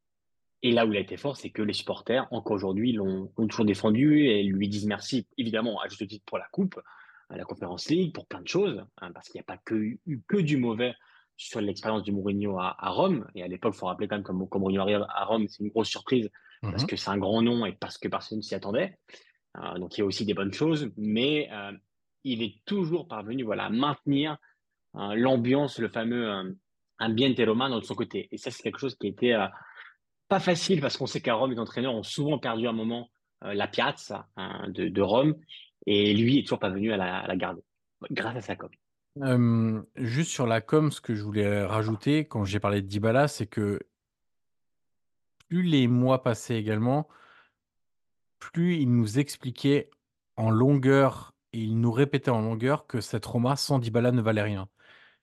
[0.63, 3.67] Et là où il a été fort, c'est que les supporters, encore aujourd'hui, l'ont toujours
[3.67, 6.81] défendu et lui disent merci, évidemment, à juste titre pour la Coupe,
[7.29, 9.75] à la Conférence League, pour plein de choses, hein, parce qu'il n'y a pas que,
[9.75, 10.95] eu que du mauvais
[11.37, 13.27] sur l'expérience du Mourinho à, à, Rome.
[13.35, 15.71] Et à l'époque, il faut rappeler quand même comme Mourinho arrive à Rome, c'est une
[15.71, 16.71] grosse surprise, mm -hmm.
[16.71, 18.99] parce que c'est un grand nom et parce que personne s'y attendait.
[19.59, 21.73] Euh, donc il y a aussi des bonnes choses, mais euh,
[22.25, 24.37] il est toujours parvenu voilà, à maintenir
[24.97, 26.57] euh, l'ambiance, le fameux
[26.99, 28.29] ambiente romano de son côté.
[28.33, 29.47] Et ça, c'est quelque chose qui était euh,
[30.29, 33.11] pas facile parce qu'on sait qu'à Rome, les entraîneurs ont souvent perdu un moment
[33.63, 35.35] la piazza hein, de, de, Rome
[35.87, 37.63] et lui est toujours parvenu à la, à la garder
[38.11, 38.71] grâce à sa com.
[39.97, 43.47] Juste sur la com, ce que je voulais rajouter quand j'ai parlé de Dybala, c'est
[43.47, 43.79] que
[45.49, 47.09] plus les mois passaient également,
[48.39, 49.91] plus il nous expliquait
[50.37, 54.43] en longueur et il nous répétait en longueur que cette Roma sans Dybala ne valait
[54.43, 54.69] rien.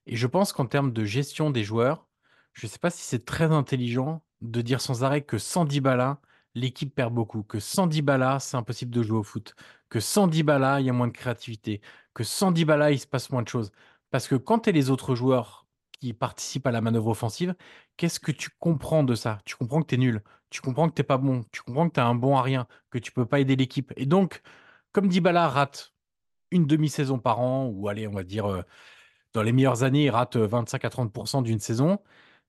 [0.06, 2.08] Et je pense qu'en termes de gestion des joueurs,
[2.54, 6.22] je ne sais pas si c'est très intelligent de dire sans arrêt que sans Dybala,
[6.56, 9.56] l'équipe perd beaucoup, que sans Dybala, c'est impossible de jouer au foot,
[9.92, 11.82] que sans Dybala, il y a moins de créativité,
[12.14, 13.72] que sans Dybala, il se passe moins de choses.
[14.10, 15.68] Parce que quand tu es les autres joueurs
[16.00, 17.56] qui participent à la manœuvre offensive,
[17.98, 19.40] qu'est-ce que tu comprends de ça?
[19.46, 21.94] Tu comprends que tu es nul, tu comprends que tu pas bon, tu comprends que
[21.94, 23.94] tu es un bon à rien, que tu peux pas aider l'équipe.
[23.98, 24.42] Et donc,
[24.94, 25.94] comme Dybala rate
[26.52, 28.64] une demi-saison par an, ou allez, on va dire, euh,
[29.34, 32.00] dans les meilleures années, il rate 25 à 30% d'une saison,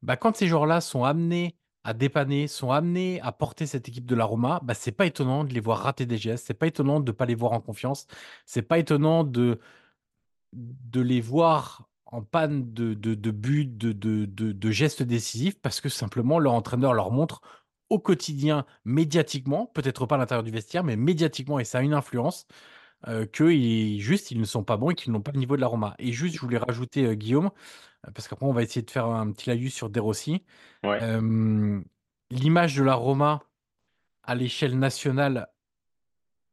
[0.02, 4.14] bah, quand ces joueurs-là sont amenés à dépanner, sont amenés à porter cette équipe de
[4.14, 7.00] la Roma, bah, c'est pas étonnant de les voir rater des gestes, c'est pas étonnant
[7.00, 8.06] de ne pas les voir en confiance,
[8.46, 9.60] c'est pas étonnant de,
[10.52, 15.58] de les voir en panne de, de, de buts, de, de, de, de gestes décisifs,
[15.60, 17.40] parce que simplement leur entraîneur leur montre
[17.88, 21.94] au quotidien, médiatiquement, peut-être pas à l'intérieur du vestiaire, mais médiatiquement, et ça a une
[21.94, 22.46] influence,
[23.08, 25.56] euh, que ils, juste ils ne sont pas bons et qu'ils n'ont pas le niveau
[25.56, 25.94] de la Roma.
[25.98, 27.50] Et juste, je voulais rajouter euh, Guillaume,
[28.14, 30.44] parce qu'après on va essayer de faire un petit laïus sur De Rossi.
[30.84, 30.98] Ouais.
[31.02, 31.80] Euh,
[32.30, 33.42] L'image de la Roma
[34.22, 35.48] à l'échelle nationale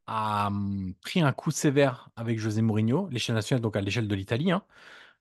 [0.06, 4.14] a hum, pris un coup sévère avec José Mourinho, l'échelle nationale, donc à l'échelle de
[4.14, 4.50] l'Italie.
[4.52, 4.62] Hein.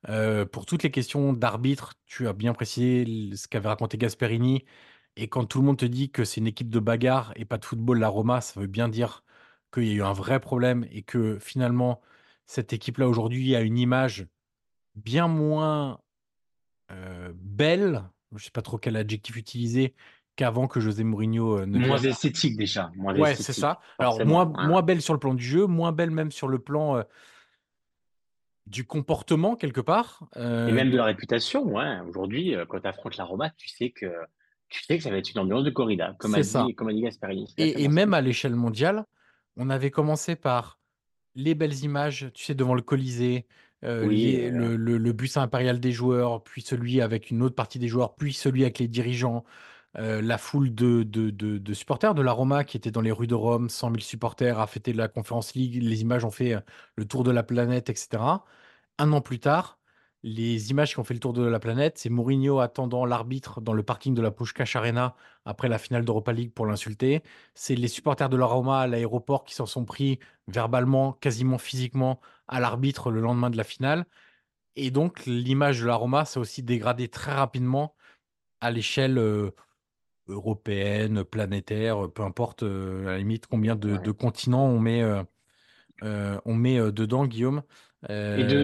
[0.09, 4.65] Euh, pour toutes les questions d'arbitre, tu as bien précisé ce qu'avait raconté Gasperini.
[5.15, 7.57] Et quand tout le monde te dit que c'est une équipe de bagarre et pas
[7.57, 9.23] de football, la Roma, ça veut bien dire
[9.71, 12.01] qu'il y a eu un vrai problème et que finalement,
[12.45, 14.27] cette équipe-là aujourd'hui a une image
[14.95, 15.99] bien moins
[16.91, 18.03] euh, belle,
[18.36, 19.93] je sais pas trop quel adjectif utiliser,
[20.36, 22.91] qu'avant que José Mourinho ne Moins esthétique déjà.
[22.95, 23.79] Moins Ouais, c'est ça.
[23.97, 24.67] Alors, forcément, moins, ouais.
[24.67, 27.03] moins belle sur le plan du jeu, moins belle même sur le plan euh,
[28.65, 30.27] du comportement, quelque part.
[30.38, 31.99] Euh, Et même de la réputation, ouais.
[32.08, 34.08] Aujourd'hui, quand tu affrontes la Roma, tu sais que
[34.69, 36.63] tu sais que ça va être une ambiance de corrida, comme a ça.
[36.63, 37.53] dit, comme a dit Gasperini.
[37.58, 39.05] Et, même à l'échelle mondiale,
[39.59, 40.79] on avait commencé par
[41.35, 43.47] les belles images, tu sais, devant le Colisée,
[43.85, 47.43] euh, Oui, les- euh, le, le- le bus impérial des joueurs, puis celui avec une
[47.43, 49.45] autre partie des joueurs, puis celui avec les dirigeants,
[49.97, 53.11] euh, la foule de, de, de- de supporters de la Roma qui étaient dans les
[53.11, 56.55] rues de Rome, 100 000 supporters à fêter la Conference League, les images ont fait
[56.95, 58.45] le tour de la planète, etc.
[58.99, 59.78] Un an plus tard,
[60.23, 63.73] les images qui ont fait le tour de la planète, c'est Mourinho attendant l'arbitre dans
[63.73, 67.23] le parking de la Puskás Arena après la finale d'Europa League pour l'insulter.
[67.53, 72.19] C'est les supporters de la Roma à l'aéroport qui s'en sont pris verbalement, quasiment physiquement,
[72.47, 74.05] à l'arbitre le lendemain de la finale.
[74.75, 77.95] Et donc, l'image de la Roma s'est aussi dégradée très rapidement
[78.62, 79.51] à l'échelle euh,
[80.27, 83.99] européenne, planétaire, peu importe euh, à la limite combien de, Ouais.
[83.99, 85.23] de continents on met, euh,
[86.03, 87.63] euh, on met euh, dedans, Guillaume.
[88.10, 88.63] Euh, Et de,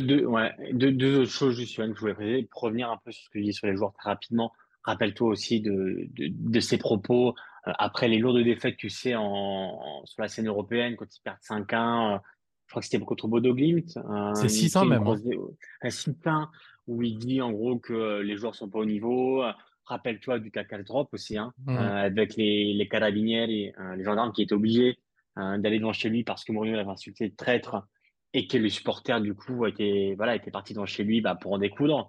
[0.00, 2.98] Deux, ouais, deux, deux autres choses, juste, Johan, que je voulais préciser, pour revenir un
[3.04, 4.52] peu sur ce que je dis sur les joueurs très rapidement.
[4.84, 7.30] Rappelle-toi aussi de, de, de ses propos
[7.66, 11.20] euh, après les lourdes défaites, tu sais, en, en- sur la scène européenne, quand ils
[11.22, 12.14] perdent 5-1.
[12.14, 12.18] euh,
[12.66, 13.96] je crois que c'était contre Bodo Glimt.
[13.96, 15.04] euh, C'est il 6-1 fait une même, hein.
[15.04, 15.20] grosse
[15.82, 16.48] un 6-1
[16.86, 19.42] où il dit en gros que les joueurs sont pas au niveau.
[19.86, 21.76] Rappelle-toi du caca drop aussi, hein, Mhm.
[21.78, 24.98] euh, avec les, les carabinieri, euh, les gendarmes qui étaient obligés
[25.36, 27.86] d'aller devant chez lui parce que Mourinho l'avait insulté de traître
[28.34, 31.52] et que les supporters du coup étaient voilà étaient partis devant chez lui bah, pour
[31.52, 32.08] en découdre.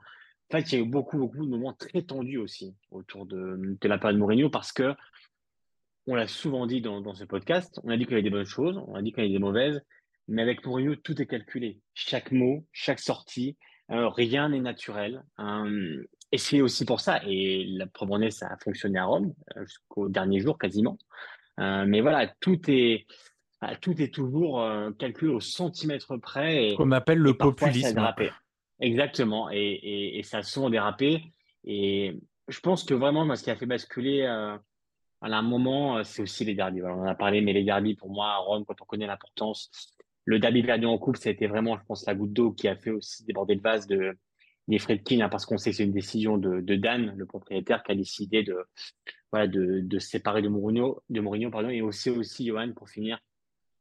[0.51, 3.77] En fait, il y a eu beaucoup beaucoup de moments très tendus aussi autour de,
[3.79, 4.95] de la période Mourinho parce que
[6.07, 8.31] on l'a souvent dit dans, dans ce podcast, on a dit qu'il y avait des
[8.31, 9.81] bonnes choses, on a dit qu'il y avait des mauvaises,
[10.27, 13.57] mais avec Mourinho tout est calculé, chaque mot, chaque sortie,
[13.91, 15.23] euh, rien n'est naturel.
[15.39, 19.05] Euh, et c'est aussi pour ça, et la preuve en est, ça a fonctionné à
[19.05, 20.97] Rome euh, jusqu'au dernier jour quasiment.
[21.59, 23.05] Euh, mais voilà, tout est
[23.61, 26.69] ah, tout est toujours euh, calculé au centimètre près.
[26.69, 28.13] Et, qu'on appelle le ça populisme.
[28.79, 29.49] Exactement.
[29.51, 31.33] Et, et, et ça a souvent dérapé.
[31.65, 32.17] Et
[32.47, 34.57] je pense que vraiment, moi, ce qui a fait basculer euh,
[35.21, 36.79] à un moment, euh, c'est aussi les derbies.
[36.79, 39.07] Voilà, on en a parlé, mais les derbies, pour moi, à Rome, quand on connaît
[39.07, 39.69] l'importance,
[40.23, 42.67] le derby perdu en coupe, ça a été vraiment, je pense, la goutte d'eau qui
[42.67, 44.17] a fait aussi déborder le vase de
[44.69, 47.81] des Fredkin, hein, parce qu'on sait que c'est une décision de, de Dan, le propriétaire,
[47.81, 48.55] qui a décidé de,
[49.31, 52.87] voilà, de, de se séparer de Mourinho, de Mourinho, pardon, et aussi, aussi, Johan, pour
[52.87, 53.19] finir,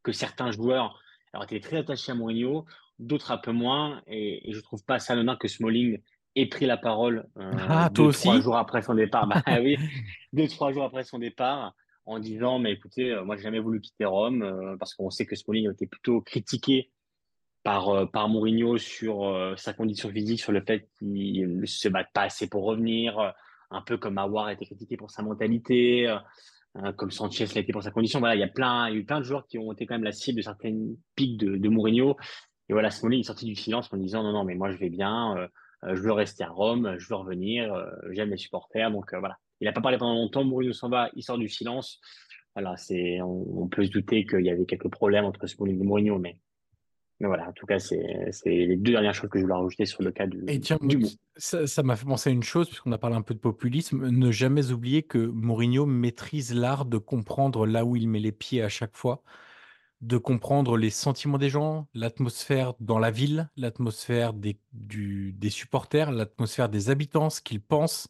[0.08, 0.98] que certains joueurs
[1.34, 2.64] alors, étaient très attachés à Mourinho,
[2.98, 6.00] d'autres un peu moins, et, et je trouve pas ça anodin que Smalling
[6.34, 9.26] ait pris la parole euh, Ah, deux, toi trois aussi jours après son départ.
[9.26, 9.76] Bah oui,
[10.32, 11.74] deux, trois jours après son départ,
[12.06, 15.26] en disant, mais écoutez, euh, moi, j'ai jamais voulu quitter Rome, euh, parce qu'on sait
[15.26, 16.90] que Smalling était plutôt critiqué
[17.62, 22.08] par, euh, par Mourinho sur sa condition physique, sur le fait qu'il ne se batte
[22.14, 23.34] pas assez pour revenir,
[23.70, 26.16] un peu comme Awar a été critiqué pour sa mentalité,
[26.76, 28.18] euh, comme Sanchez l'a été pour sa condition.
[28.18, 29.86] Voilà, il y a plein, il y a eu plein de joueurs qui ont été
[29.86, 32.16] quand même la cible de certaines piques de, de Mourinho.
[32.68, 34.90] Et voilà, Smalling est sorti du silence en disant non, non, mais moi je vais
[34.90, 38.90] bien, euh, je veux rester à Rome, je veux revenir, euh, j'aime les supporters.
[38.90, 40.44] Donc euh, voilà, il n'a pas parlé pendant longtemps.
[40.44, 42.00] Mourinho s'en va, il sort du silence.
[42.54, 45.84] Voilà, c'est, on, on peut se douter qu'il y avait quelques problèmes entre Smalling et
[45.84, 46.36] Mourinho, mais
[47.20, 47.98] mais voilà, en tout cas, c'est
[48.46, 50.98] les deux dernières choses que je voulais rajouter sur le cas du, Et tiens, du
[51.36, 54.30] ça m'a fait penser à une chose, puisqu'on a parlé un peu de populisme, ne
[54.32, 58.68] jamais oublier que Mourinho maîtrise l'art de comprendre là où il met les pieds à
[58.68, 59.22] chaque fois,
[60.02, 66.12] de comprendre les sentiments des gens, l'atmosphère dans la ville, l'atmosphère des, du- des supporters,
[66.12, 68.08] l'atmosphère des habitants, ce qu'ils pensent,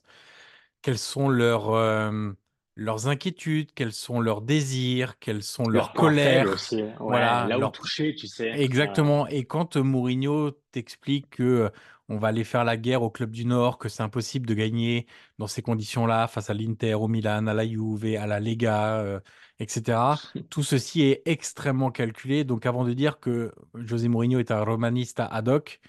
[0.82, 2.32] quelles sont leurs, euh,
[2.78, 6.48] leurs inquiétudes, quels sont leurs désirs, quelles sont leurs Leur colères.
[6.48, 6.76] aussi.
[6.76, 8.48] Ouais, Voilà, là où leur- toucher, tu sais.
[8.50, 9.26] Exactement.
[9.26, 11.70] Et quand euh, Mourinho t'explique que
[12.08, 15.06] on va aller faire la guerre au club du Nord, que c'est impossible de gagner
[15.38, 19.20] dans ces conditions-là face à l'Inter, au Milan, à la Juve, à la Lega, euh,
[19.58, 20.14] etc.
[20.48, 22.44] Tout ceci est extrêmement calculé.
[22.44, 25.80] Donc avant de dire que José Mourinho est un romaniste ad hoc,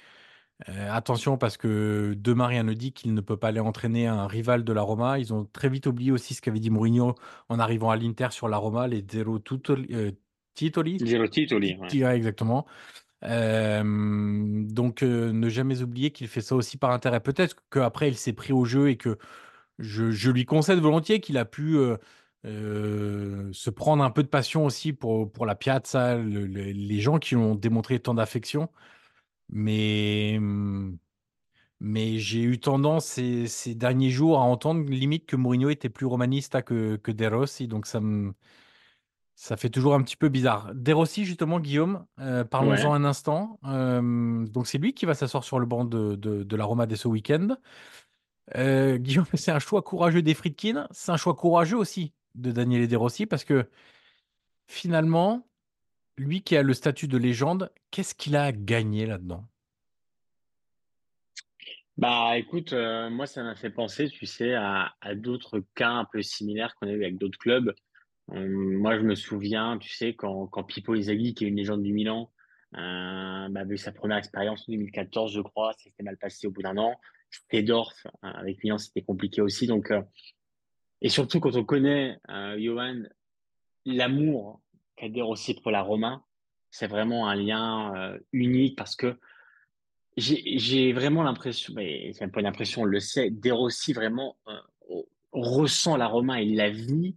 [0.67, 4.27] euh, attention parce que demain rien ne dit qu'il ne peut pas aller entraîner un
[4.27, 5.17] rival de la Roma.
[5.19, 7.15] Ils ont très vite oublié aussi ce qu'avait dit Mourinho
[7.47, 9.87] en arrivant à l'Inter sur la Roma, les zero titoli.
[9.93, 10.11] Euh,
[10.55, 12.03] titoli, Zero titoli, ouais.
[12.03, 12.65] Ouais, exactement.
[13.23, 17.19] Euh, donc ne jamais oublier qu'il fait ça aussi par intérêt.
[17.21, 19.17] Peut-être qu'après il s'est pris au jeu et que
[19.77, 21.77] je, je lui concède volontiers qu'il a pu
[22.43, 27.19] se prendre un peu de passion aussi pour, pour la piazza, le- le- les gens
[27.19, 28.69] qui ont démontré tant d'affection.
[29.49, 30.39] Mais,
[31.79, 36.05] mais j'ai eu tendance ces, ces derniers jours à entendre limite que Mourinho était plus
[36.05, 37.67] romaniste que, que De Rossi.
[37.67, 38.33] Donc ça me,
[39.35, 40.71] ça fait toujours un petit peu bizarre.
[40.75, 42.93] De Rossi, justement, Guillaume, euh, parlons-en Ouais.
[42.93, 43.59] un instant.
[43.65, 46.85] Euh, donc c'est lui qui va s'asseoir sur le banc de, de, de la Roma
[46.87, 47.55] dès ce week-end.
[48.55, 50.87] Euh, Guillaume, c'est un choix courageux des Friedkin.
[50.91, 53.69] C'est un choix courageux aussi de Daniele De Rossi parce que
[54.67, 55.48] finalement,
[56.19, 59.45] lui qui a le statut de légende, qu'est-ce qu'il a gagné là-dedans?
[61.97, 66.05] Bah écoute, euh, moi ça m'a fait penser, tu sais, à, à d'autres cas un
[66.05, 67.73] peu similaires qu'on a eu avec d'autres clubs.
[68.31, 71.91] Euh, moi je me souviens, tu sais, quand, quand Pippo qui est une légende du
[71.91, 72.31] Milan,
[72.75, 76.51] euh, bah, eu sa première expérience en 2014, je crois, ça s'était mal passé au
[76.51, 76.95] bout d'un an.
[77.51, 79.67] Fedorf, euh, avec Milan, c'était compliqué aussi.
[79.67, 80.01] Donc, euh,
[81.01, 82.19] et surtout quand on connaît,
[82.57, 83.03] Johan,
[83.85, 84.61] l'amour
[84.99, 86.23] qu'a aussi pour la Roma,
[86.71, 89.17] c'est vraiment un lien euh, unique parce que
[90.17, 94.37] j'ai vraiment l'impression, mais c'est même pas une impression, on le sait, De Rossi vraiment
[94.47, 97.15] euh, ressent la Roma, il la vit,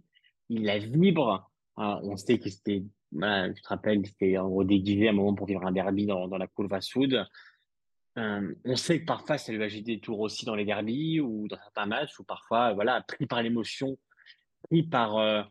[0.49, 1.49] il la vibre.
[1.79, 5.13] Euh, on sait que c'était, voilà, tu te rappelles, c'était en gros déguisé à un
[5.13, 7.25] moment pour vivre un derby dans, la Curva Sud.
[8.17, 11.47] Euh, on sait que parfois ça lui a des tours aussi dans les derbys ou
[11.47, 13.97] dans certains matchs ou parfois, voilà, pris par l'émotion,
[14.69, 15.49] pris par,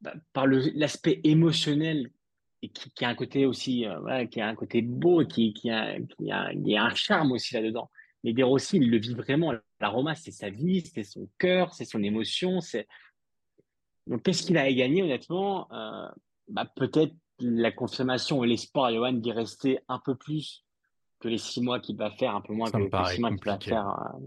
[0.00, 2.10] bah, par l'aspect émotionnel
[2.62, 5.52] et qui, qui a un côté aussi, euh, voilà, qui a un côté beau, qui,
[5.52, 7.90] qui a, qui a, a un charme aussi là-dedans.
[8.24, 9.52] Mais De Rossi, il le vit vraiment.
[9.80, 12.60] La Roma, c'est sa vie, c'est son cœur, c'est son émotion.
[12.60, 12.88] C'est...
[14.06, 16.08] Donc, qu'est-ce qu'il a gagné, honnêtement euh,
[16.48, 20.64] bah, Peut-être la confirmation et l'espoir, Johan, d'y rester un peu plus
[21.20, 23.30] que les six mois qu'il va faire, un peu moins Ça que les six mois
[23.30, 23.88] qu'il va faire.
[23.88, 24.18] euh,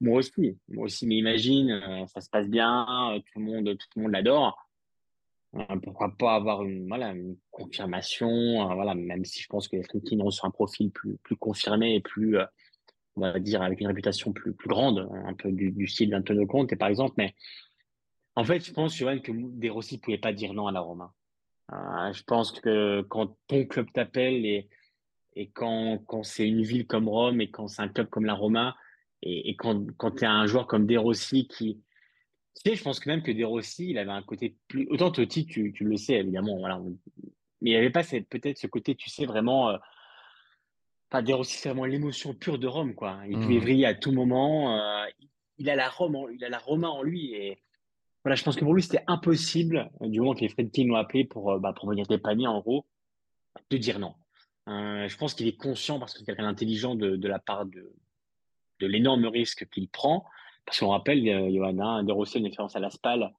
[0.00, 1.06] moi aussi, moi aussi.
[1.06, 4.67] Mais imagine, ça se passe bien, tout le monde, tout le monde l'adore.
[5.54, 9.76] Euh, pourquoi pas avoir une, voilà, une confirmation, euh, voilà, même si je pense que
[9.76, 12.44] les Friedkin ont sur un profil plus, plus confirmé et plus, euh,
[13.16, 16.46] on va dire, avec une réputation plus, plus grande, un peu du, du style d'Antonio
[16.46, 17.14] Conte, par exemple.
[17.16, 17.34] Mais
[18.36, 20.80] en fait, je pense, Johan, que De Rossi ne pouvait pas dire non à la
[20.80, 21.14] Roma.
[21.70, 24.68] Je pense que quand ton club t'appelle et,
[25.34, 28.34] et quand, quand c'est une ville comme Rome et quand c'est un club comme la
[28.34, 28.74] Roma
[29.20, 31.82] et, et quand, quand tu es un joueur comme De Rossi qui,
[32.64, 34.86] tu sais, je pense que même que De Rossi, il avait un côté plus.
[34.90, 36.58] Autant Totti, tu, tu le sais, évidemment.
[36.58, 36.80] Voilà.
[37.60, 39.70] Mais il n'y avait pas peut-être ce côté, tu sais, vraiment.
[39.70, 39.78] Euh...
[41.10, 43.20] Enfin, De Rossi, c'est vraiment l'émotion pure de Rome, quoi.
[43.28, 43.60] Il pouvait Mhm.
[43.62, 44.76] vriller à tout moment.
[44.78, 45.06] euh,
[45.60, 47.34] Il a la Rome, en- il a la Roma en lui.
[47.34, 47.58] Et
[48.22, 51.24] voilà, je pense que pour lui, c'était impossible, du moment que les Friedkin l'ont appelé
[51.24, 52.86] pour, euh, bah, pour venir dépanner, en gros,
[53.70, 54.14] de dire non.
[54.68, 57.66] Euh, je pense qu'il est conscient, parce que c'est quelqu'un d'intelligent de, de la part
[57.66, 57.92] de,
[58.80, 60.24] de l'énorme risque qu'il prend.
[60.68, 63.32] Parce qu'on rappelle, euh, Johanna, hein, De Rossi une expérience à la SPAL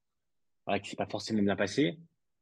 [0.66, 2.00] voilà, qui s'est pas forcément bien passé.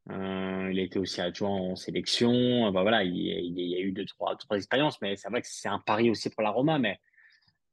[0.10, 2.72] Euh, il a été aussi adjoint en sélection.
[2.72, 5.68] Bah, voilà, il, y a eu deux, trois, trois expériences, mais c'est vrai que c'est
[5.68, 6.80] un pari aussi pour la Roma.
[6.80, 7.02] Mais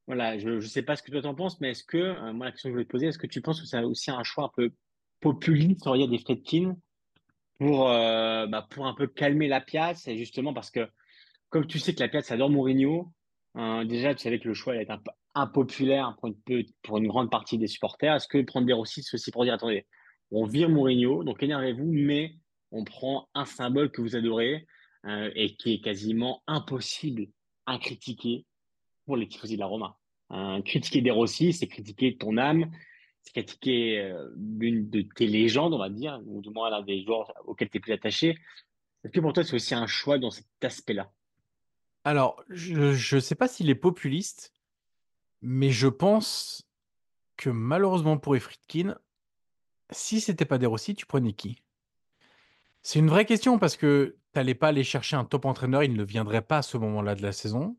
[0.09, 2.47] voilà, je ne sais pas ce que toi t'en penses, mais est-ce que, euh, moi,
[2.47, 4.25] la question que je voulais te poser, est-ce que tu penses que c'est aussi un
[4.25, 4.73] choix un peu
[5.21, 6.77] populiste, il y a des Fredkin,
[7.61, 10.89] pour, euh, bah, pour un peu calmer la pièce, justement parce que,
[11.49, 13.13] comme tu sais que la pièce adore Mourinho,
[13.57, 15.03] euh, déjà, tu savais que le choix allait être un
[15.35, 16.17] impopulaire
[16.83, 18.15] pour une, grande partie des supporters.
[18.15, 19.87] Est-ce que prendre des Rossi, c'est aussi pour dire, attendez,
[20.31, 22.37] on vire Mourinho, donc énervez-vous, mais
[22.71, 24.67] on prend un symbole que vous adorez
[25.07, 27.27] euh, et qui est quasiment impossible
[27.67, 28.47] à critiquer
[29.07, 29.99] pour les tifosi de la Roma.
[30.33, 32.71] Euh, critiquer des Rossi, c'est critiquer ton âme,
[33.23, 37.05] c'est critiquer euh, l'une de tes légendes, on va dire, ou du moins l'un des
[37.05, 38.39] joueurs auxquels tu es plus attaché.
[39.05, 41.13] Est-ce que pour toi, c'est aussi un choix dans cet aspect-là?
[42.05, 44.54] Alors, je ne sais pas s'il est populiste,
[45.45, 46.67] mais je pense
[47.37, 48.97] que malheureusement pour Efritkin,
[49.91, 51.63] si c'était pas De Rossi, tu prenais qui?
[52.83, 56.03] C'est une vraie question parce que t'allais pas aller chercher un top entraîneur, il ne
[56.03, 57.77] viendrait pas à ce moment-là de la saison.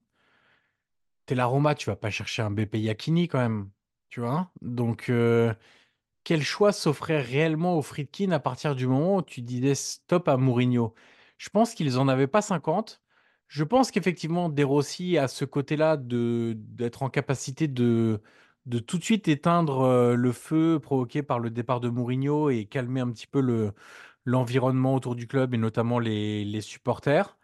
[1.25, 3.71] T'es la Roma, tu vas pas chercher un BP Yakini quand même,
[4.09, 4.51] tu vois?
[4.61, 5.51] Donc, euh,
[6.23, 10.37] quel choix s'offrait réellement aux Friedkin à partir du moment où tu disais stop à
[10.37, 10.93] Mourinho?
[11.39, 13.01] Je pense qu'ils en avaient pas 50,
[13.47, 18.21] Je pense qu'effectivement, De Rossi a ce côté-là de d'être en capacité de
[18.65, 22.65] de tout de suite éteindre euh, le feu provoqué par le départ de Mourinho et
[22.65, 23.73] calmer un petit peu le
[24.25, 27.37] l'environnement autour du club et notamment les, les supporters.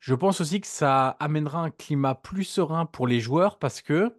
[0.00, 4.16] Je pense aussi que ça amènera un climat plus serein pour les joueurs parce que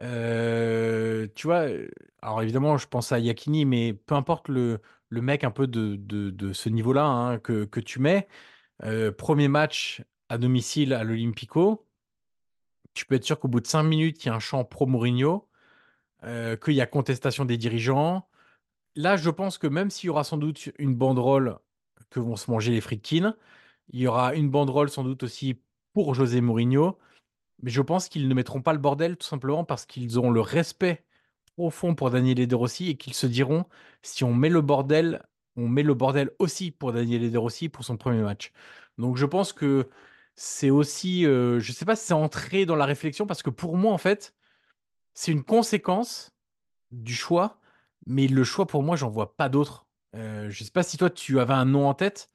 [0.00, 1.88] euh, tu vois, euh,
[2.22, 5.96] alors évidemment, je pense à Yakini, mais peu importe le, le mec un peu de,
[5.96, 8.28] de, ce niveau-là hein, que, que tu mets,
[9.18, 11.84] premier match à domicile à l'Olympico,
[12.94, 14.86] tu peux être sûr qu'au bout de 5 minutes, il y a un chant pro
[14.86, 15.48] Mourinho,
[16.22, 18.28] euh, qu'il y a contestation des dirigeants.
[18.94, 21.58] Là, je pense que même s'il y aura sans doute une banderole
[22.10, 23.34] que vont se manger les Friedkin,
[23.90, 25.60] il y aura une banderole sans doute aussi
[25.92, 26.96] pour José Mourinho.
[27.62, 30.40] Mais je pense qu'ils ne mettront pas le bordel tout simplement parce qu'ils ont le
[30.40, 31.04] respect
[31.56, 33.66] profond pour Daniel De Rossi et qu'ils se diront
[34.02, 35.22] si on met le bordel,
[35.56, 38.52] on met le bordel aussi pour Daniel De Rossi pour son premier match.
[38.96, 39.88] Donc je pense que
[40.42, 43.76] c'est aussi, euh, je sais pas si c'est entré dans la réflexion parce que pour
[43.76, 44.34] moi en fait,
[45.12, 46.32] c'est une conséquence
[46.92, 47.58] du choix,
[48.06, 49.86] mais le choix pour moi, j'en vois pas d'autre.
[50.16, 52.30] Euh, je sais pas si toi tu avais un nom en tête,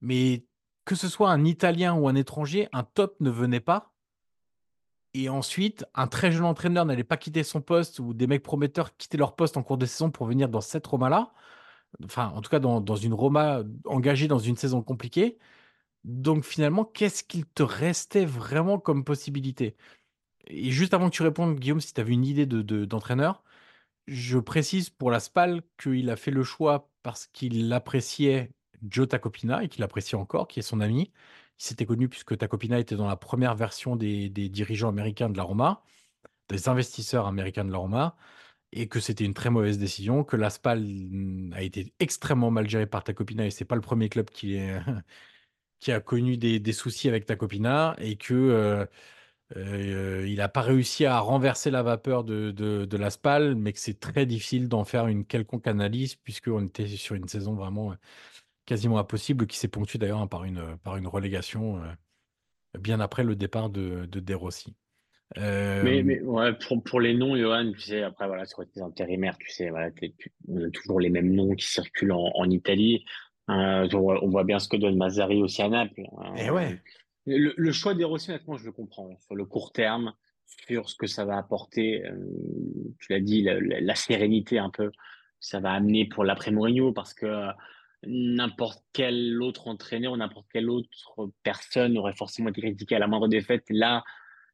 [0.00, 0.46] mais
[0.84, 3.92] que ce soit un Italien ou un étranger, un top ne venait pas.
[5.14, 8.96] Et ensuite, un très jeune entraîneur n'allait pas quitter son poste ou des mecs prometteurs
[8.96, 11.32] quitter leur poste en cours de saison pour venir dans cette Roma-là.
[12.04, 15.38] Enfin, en tout cas, dans une Roma engagée dans une saison compliquée.
[16.08, 19.76] Donc finalement, qu'est-ce qu'il te restait vraiment comme possibilité?
[20.48, 23.44] Et juste avant que tu répondes, Guillaume, si tu avais une idée de, de- d'entraîneur,
[24.08, 28.52] je précise pour la SPAL qu'il a fait le choix parce qu'il appréciait
[28.82, 31.12] Joe Tacopina et qu'il apprécie encore, qui est son ami.
[31.60, 35.44] Il s'était connu puisque Tacopina était dans la première version des, dirigeants américains de la
[35.44, 35.84] Roma,
[36.50, 38.16] des investisseurs américains de la Roma,
[38.72, 42.68] et que c'était une très mauvaise décision, que la SPAL mm, a été extrêmement mal
[42.68, 44.80] gérée par Tacopina et c'est pas le premier club qui, est,
[45.80, 48.86] qui a connu des, des soucis avec Tacopina et que euh,
[49.56, 53.72] euh, il n'a pas réussi à renverser la vapeur de, de, de la SPAL, mais
[53.72, 57.92] que c'est très difficile d'en faire une quelconque analyse puisqu'on était sur une saison vraiment
[57.92, 57.96] euh,
[58.66, 61.92] quasiment impossible qui s'est ponctuée d'ailleurs hein, par une, par une relégation euh,
[62.78, 64.74] bien après le départ de, de De Rossi.
[65.38, 68.82] Euh, Mais, mais ouais, pour, pour les noms, Johan, tu sais, après, voilà, sur les
[68.82, 70.12] intérimaires, tu sais, voilà, tu-
[70.48, 73.04] on a toujours les mêmes noms qui circulent en, en Italie.
[73.50, 76.02] Euh, on, voit, on voit bien ce que donne Mazzari aussi à Naples.
[76.36, 76.80] Eh Euh, ouais.
[77.26, 79.08] le, le choix des Rossi, honnêtement, je le comprends.
[79.26, 80.12] Sur le court terme,
[80.66, 82.14] sur ce que ça va apporter, euh,
[83.00, 84.90] tu l'as dit, la, la- la sérénité un peu,
[85.40, 87.48] ça va amener pour l'après Mourinho, parce que euh,
[88.06, 90.88] n'importe quel autre entraîneur ou n'importe quelle autre
[91.42, 93.64] personne aurait forcément été critiqué à la moindre défaite.
[93.70, 94.04] Là,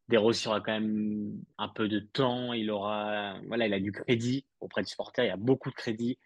[0.08, 3.90] De Rossi aura quand même un peu de temps, il aura, voilà, il a du
[3.92, 6.18] crédit auprès des supporters, il y a beaucoup de crédit.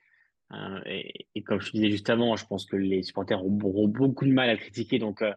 [0.52, 3.86] Euh, et, et comme je te disais juste avant, je pense que les supporters auront,
[3.88, 5.32] beaucoup de mal à le critiquer, donc euh,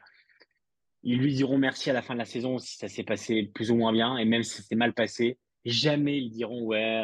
[1.04, 3.72] ils lui diront merci à la fin de la saison si ça s'est passé plus
[3.72, 7.04] ou moins bien, et même si ça s'est mal passé, jamais ils diront ouais,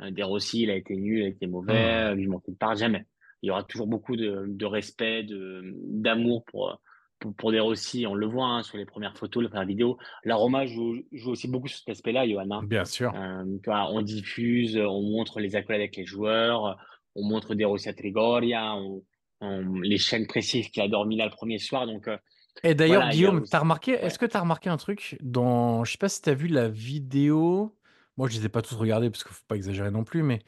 [0.00, 2.16] euh, De Rossi, il a été nul, il a été mauvais, Mmh.
[2.16, 3.04] lui manque de part, jamais.
[3.42, 6.80] Il y aura toujours beaucoup de, de respect, de d'amour pour,
[7.18, 8.06] pour pour De Rossi.
[8.06, 9.98] On le voit hein, sur les premières photos, les premières vidéos.
[10.24, 12.48] La Roma joue, joue aussi beaucoup sur cet aspect-là, Johan.
[12.52, 12.62] hein.
[12.62, 13.12] Bien sûr.
[13.16, 16.78] Euh, on diffuse, on montre les accolades avec les joueurs,
[17.14, 19.02] on montre De Rossi à Trigoria, on,
[19.40, 21.86] on- les chaînes précises qu'il a dormi là le premier soir.
[21.86, 22.16] Donc euh,
[22.62, 24.04] Et d'ailleurs, voilà, Guillaume, aussi- t'as remarqué, ouais.
[24.06, 25.84] est-ce que tu as remarqué un truc dans.
[25.84, 27.76] Je sais pas si tu as vu la vidéo.
[28.16, 30.40] Moi, je les ai pas tous regardés parce qu'il faut pas exagérer non plus, mais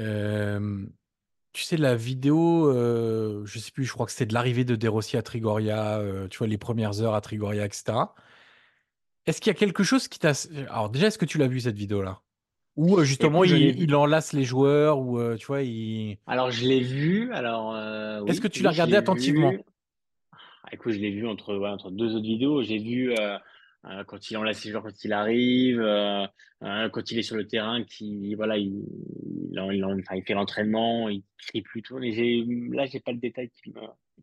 [0.00, 0.84] euh,
[1.52, 4.76] tu sais, la vidéo, euh, je sais plus, je crois que c'était de l'arrivée de
[4.76, 8.14] De Rossi à Trigoria, euh, tu vois, les premières heures à Trigoria, etc.
[9.26, 10.32] Est-ce qu'il y a quelque chose qui t'a.
[10.68, 12.20] Alors, déjà, est-ce que tu l'as vu cette vidéo-là?
[12.80, 16.16] Ou euh, justement, il, enlace les joueurs, ou euh, tu vois, il.
[16.26, 17.30] Alors je l'ai vu.
[17.32, 19.50] Alors euh, Est-ce oui, que tu oui, l'as regardé attentivement?
[19.50, 19.60] vu.
[20.64, 22.62] Ah, Écoute, je l'ai vu entre ouais, entre deux autres vidéos.
[22.62, 23.36] J'ai vu euh,
[23.84, 25.80] euh, quand il enlace ses joueurs quand il arrive,
[26.60, 28.72] quand il est sur le terrain, qui voilà, il
[29.52, 31.98] il, en- il en- enfin, il fait l'entraînement, il crie plutôt.
[31.98, 33.80] Mais j'ai là, j'ai pas le détail qui me.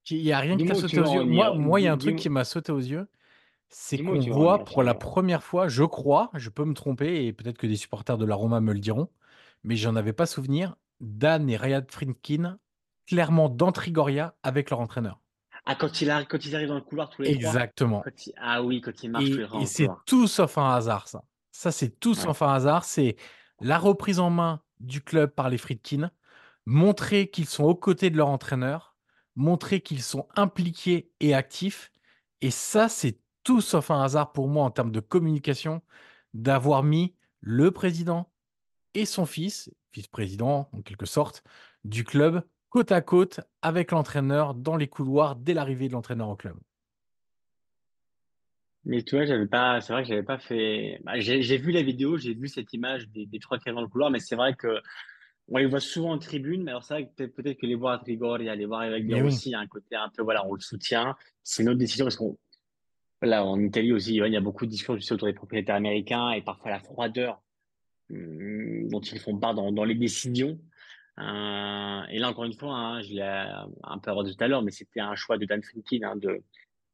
[0.10, 1.24] Il y a rien qui t'a sauté aux yeux?
[1.26, 3.08] Moi, il y a un truc qui m'a sauté aux yeux.
[3.70, 7.57] C'est qu'on voit pour la première fois, je crois, je peux me tromper et peut-être
[7.57, 9.09] que des supporters de la Roma me le diront,
[9.63, 12.57] mais j'en avais pas souvenir, Dan et Riyad Friedkin
[13.05, 15.20] clairement dans Trigoria avec leur entraîneur.
[15.65, 17.30] Ah, quand il arrive, quand ils arrivent dans le couloir tous les.
[17.30, 18.03] Exactement.
[18.26, 21.07] Il- Ah oui, quand ils marchent tous Et, les et c'est tout sauf un hasard,
[21.09, 21.24] ça.
[21.51, 22.15] Ça, c'est tout Ouais.
[22.15, 22.86] sauf un hasard.
[22.86, 23.18] C'est
[23.59, 26.09] la reprise en main du club par les Friedkin,
[26.65, 28.95] montrer qu'ils sont aux côtés de leur entraîneur,
[29.36, 31.91] montrer qu'ils sont impliqués et actifs.
[32.41, 35.81] Et ça, c'est tout sauf un hasard pour moi en termes de communication
[36.33, 38.29] d'avoir mis le président
[38.93, 41.45] et son fils, vice-président en quelque sorte,
[41.85, 46.35] du club côte à côte avec l'entraîneur dans les couloirs dès l'arrivée de l'entraîneur au
[46.35, 46.57] club.
[48.83, 50.99] Mais tu vois, j'avais pas, c'est vrai que j'avais pas fait.
[51.05, 53.87] bah, j'ai vu la vidéo, j'ai vu cette image des, des trois qui dans le
[53.87, 54.81] couloir, mais c'est vrai que
[55.47, 56.63] on les voit souvent en tribune.
[56.63, 59.13] Mais alors c'est vrai que peut-être que les voir à Trigoria, les voir avec des
[59.13, 59.29] Mais oui.
[59.29, 61.15] Rossi, il y a un côté un peu, voilà, on le soutient.
[61.43, 62.37] C'est notre décision parce qu'on,
[63.22, 66.41] là, en Italie aussi, il y a beaucoup de discours autour des propriétaires américains et
[66.41, 67.41] parfois la froideur
[68.11, 70.59] hum, dont ils font part dans, les décisions.
[71.20, 73.22] Euh, et là, encore une fois, hein, je l'ai
[73.84, 76.43] un peu abordé tout à l'heure, mais c'était un choix de Dan Friedkin hein, de,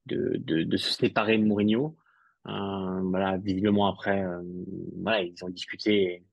[0.05, 1.97] de, de, se séparer de Mourinho.
[2.47, 4.41] Euh, voilà, visiblement après, euh,
[5.01, 6.23] voilà, ils ont discuté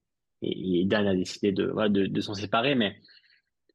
[0.42, 2.74] et, Dan a décidé de, de, de s'en séparer.
[2.74, 2.96] Mais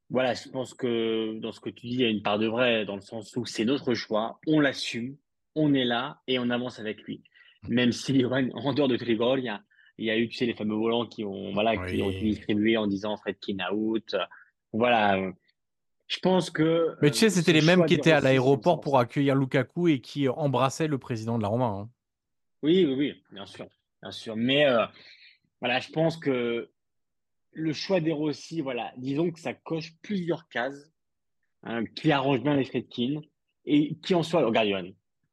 [0.09, 2.47] voilà, je pense que dans ce que tu dis, il y a une part de
[2.47, 5.17] vrai, dans le sens où c'est notre choix, on l'assume,
[5.55, 7.23] on est là et on avance avec lui.
[7.67, 9.61] Même si en dehors de Trigol, il y a,
[9.97, 12.21] il y a eu, tu sais, les fameux volants qui ont, voilà, qui ont été
[12.21, 14.15] distribués en disant Fredkin out.
[14.73, 15.31] Voilà.
[16.07, 18.99] Je pense que Mais tu sais, euh, c'était les mêmes qui étaient à l'aéroport pour
[18.99, 21.65] accueillir Lukaku et qui embrassaient le président de la Roma.
[21.65, 21.89] hein.
[22.61, 23.67] Oui, oui, oui, bien sûr,
[24.01, 24.35] bien sûr.
[24.35, 24.85] Mais euh,
[25.61, 26.69] voilà, je pense que
[27.53, 30.91] le choix des Rossi, voilà, disons que ça coche plusieurs cases
[31.63, 33.21] hein, qui arrangent bien les Fredkin
[33.65, 34.89] et qui en soi, regarde, Johan,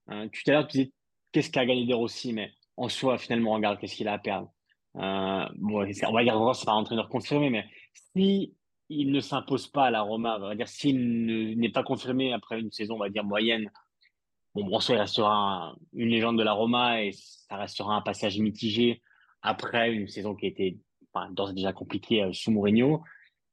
[0.09, 0.93] hein, tout à l'heure, tu disais
[1.33, 4.51] qu'est-ce qu'a gagné des Rossi, mais en soi, finalement, regarde, qu'est-ce qu'il a à perdre.
[4.97, 7.65] Euh, bon, on va dire, c'est pas un entraîneur confirmé, mais
[8.15, 8.55] si
[8.89, 12.33] il ne s'impose pas à la Roma, on va dire, s'il ne- n'est pas confirmé
[12.33, 13.71] après une saison, on va dire, moyenne,
[14.55, 15.33] Bon, en soi, il restera
[15.71, 19.01] un- une légende de la Roma et ça restera un passage mitigé
[19.41, 20.79] après une saison qui été
[21.13, 23.03] enfin, d'ores déjà compliquée euh, sous Mourinho.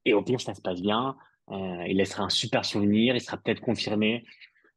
[0.03, 1.15] Et au pire, ça se passe bien.
[1.51, 3.15] Euh, il laissera un super souvenir.
[3.15, 4.25] Il sera peut-être confirmé.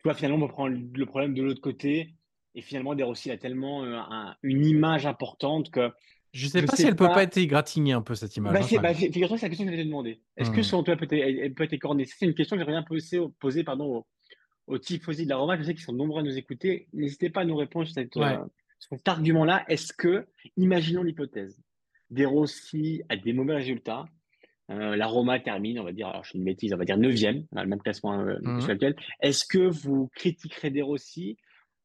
[0.03, 2.15] Tu vois, finalement, on prend le problème de l'autre côté.
[2.55, 5.91] Et finalement, De Rossi a tellement euh, un- une image importante que
[6.33, 7.23] Je sais je pas si sais elle peut pas pas.
[7.23, 8.53] être égratignée un peu cette image.
[8.53, 10.21] Bah, hein, c'est, bah, figure-toi, c'est la question que je vais te demander.
[10.37, 10.65] Est-ce que Hmm.
[10.65, 12.05] selon toi, elle peut être, elle- peut être écornée?
[12.05, 14.07] C'est une question que j'aimerais bien poser, poser pardon, aux,
[14.67, 15.57] aux tifosi de la Roma.
[15.57, 16.89] Je sais qu'ils sont nombreux à nous écouter.
[16.93, 18.37] N'hésitez pas à nous répondre sur, cette, Ouais.
[18.37, 18.45] euh,
[18.91, 19.65] cet argument-là.
[19.69, 20.27] Est-ce que,
[20.57, 21.63] imaginons l'hypothèse,
[22.11, 24.05] De Rossi a des mauvais résultats,
[24.73, 26.97] euh, la Roma termine, on va dire, alors je suis une bêtise, on va dire
[26.97, 28.61] neuvième, on a le même classement euh, Mhm.
[28.61, 28.97] sur lequel.
[29.21, 31.37] Est-ce que vous critiquerez De Rossi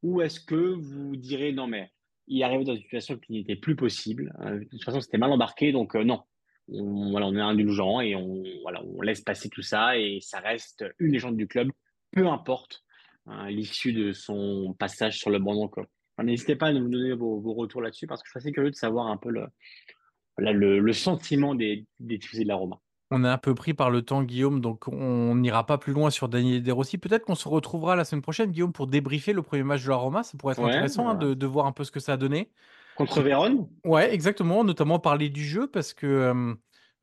[0.04, 1.92] ou est-ce que vous direz non mais
[2.28, 4.34] il est arrivé dans une situation qui n'était plus possible.
[4.42, 6.22] Euh, de toute façon, c'était mal embarqué, donc euh, non.
[6.70, 10.40] On, voilà, on est indulgent et on, voilà, on laisse passer tout ça et ça
[10.40, 11.70] reste une légende du club,
[12.12, 12.84] peu importe
[13.28, 15.56] hein, l'issue de son passage sur le banc.
[15.56, 18.38] Donc, euh, n'hésitez pas à nous donner vos, vos retours là-dessus parce que je suis
[18.40, 19.46] assez curieux de savoir un peu le,
[20.38, 22.80] voilà, le, le sentiment des, des de la Roma.
[23.10, 26.10] On est un peu pris par le temps, Guillaume, donc on n'ira pas plus loin
[26.10, 26.98] sur Daniel De Rossi.
[26.98, 29.96] Peut-être qu'on se retrouvera la semaine prochaine, Guillaume, pour débriefer le premier match de la
[29.96, 30.24] Roma.
[30.24, 32.18] Ça pourrait être Ouais, intéressant hein, de, de voir un peu ce que ça a
[32.18, 32.52] donné.
[32.96, 33.70] Contre Vérone?
[33.86, 34.64] Ouais, exactement.
[34.66, 36.54] Notamment parler du jeu parce que euh,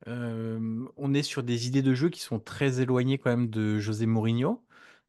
[0.07, 3.79] euh, on est sur des idées de jeu qui sont très éloignées quand même de
[3.79, 4.63] José Mourinho.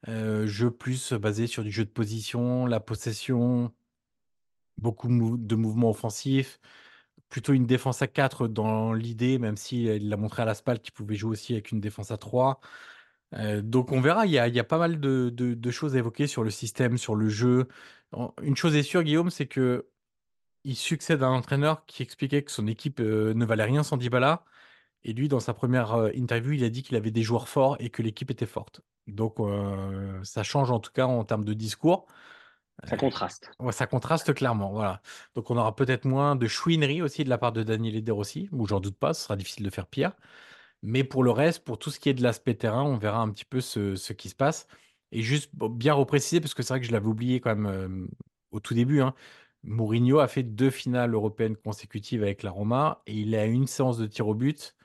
[0.09, 3.72] Euh, jeu plus basé sur du jeu de position, la possession,
[4.79, 6.61] beaucoup de mouvements offensifs,
[7.29, 10.81] plutôt une défense à 4 dans l'idée, même si il l'a montré à la SPAL
[10.81, 12.61] qu'il pouvait jouer aussi avec une défense à 3.
[13.35, 15.99] Euh, donc on verra, il y a, il y a pas mal de, choses à
[15.99, 17.68] évoquer sur le système, sur le jeu.
[18.43, 19.89] Une chose est sûre, Guillaume, c'est que
[20.64, 23.97] il succède à un entraîneur qui expliquait que son équipe euh, ne valait rien sans
[23.97, 24.45] Dybala.
[25.05, 27.77] Et lui, dans sa première euh, interview, il a dit qu'il avait des joueurs forts
[27.81, 28.83] et que l'équipe était forte.
[29.07, 32.07] Donc euh, ça change en tout cas en termes de discours.
[32.85, 33.51] Ça contraste.
[33.59, 35.01] Ouais, ça contraste clairement, voilà.
[35.35, 38.49] Donc on aura peut-être moins de chouinerie aussi de la part de Daniel Eder aussi,
[38.53, 40.12] ou j'en doute pas, ce sera difficile de faire pire.
[40.83, 43.31] Mais pour le reste, pour tout ce qui est de l'aspect terrain, on verra un
[43.31, 44.66] petit peu ce, ce qui se passe.
[45.12, 48.07] Et juste bien repréciser, parce que c'est vrai que je l'avais oublié quand même euh,
[48.51, 49.14] au tout début, hein,
[49.62, 53.99] Mourinho a fait deux finales européennes consécutives avec la Roma, et il a une séance
[53.99, 54.77] de tir au but.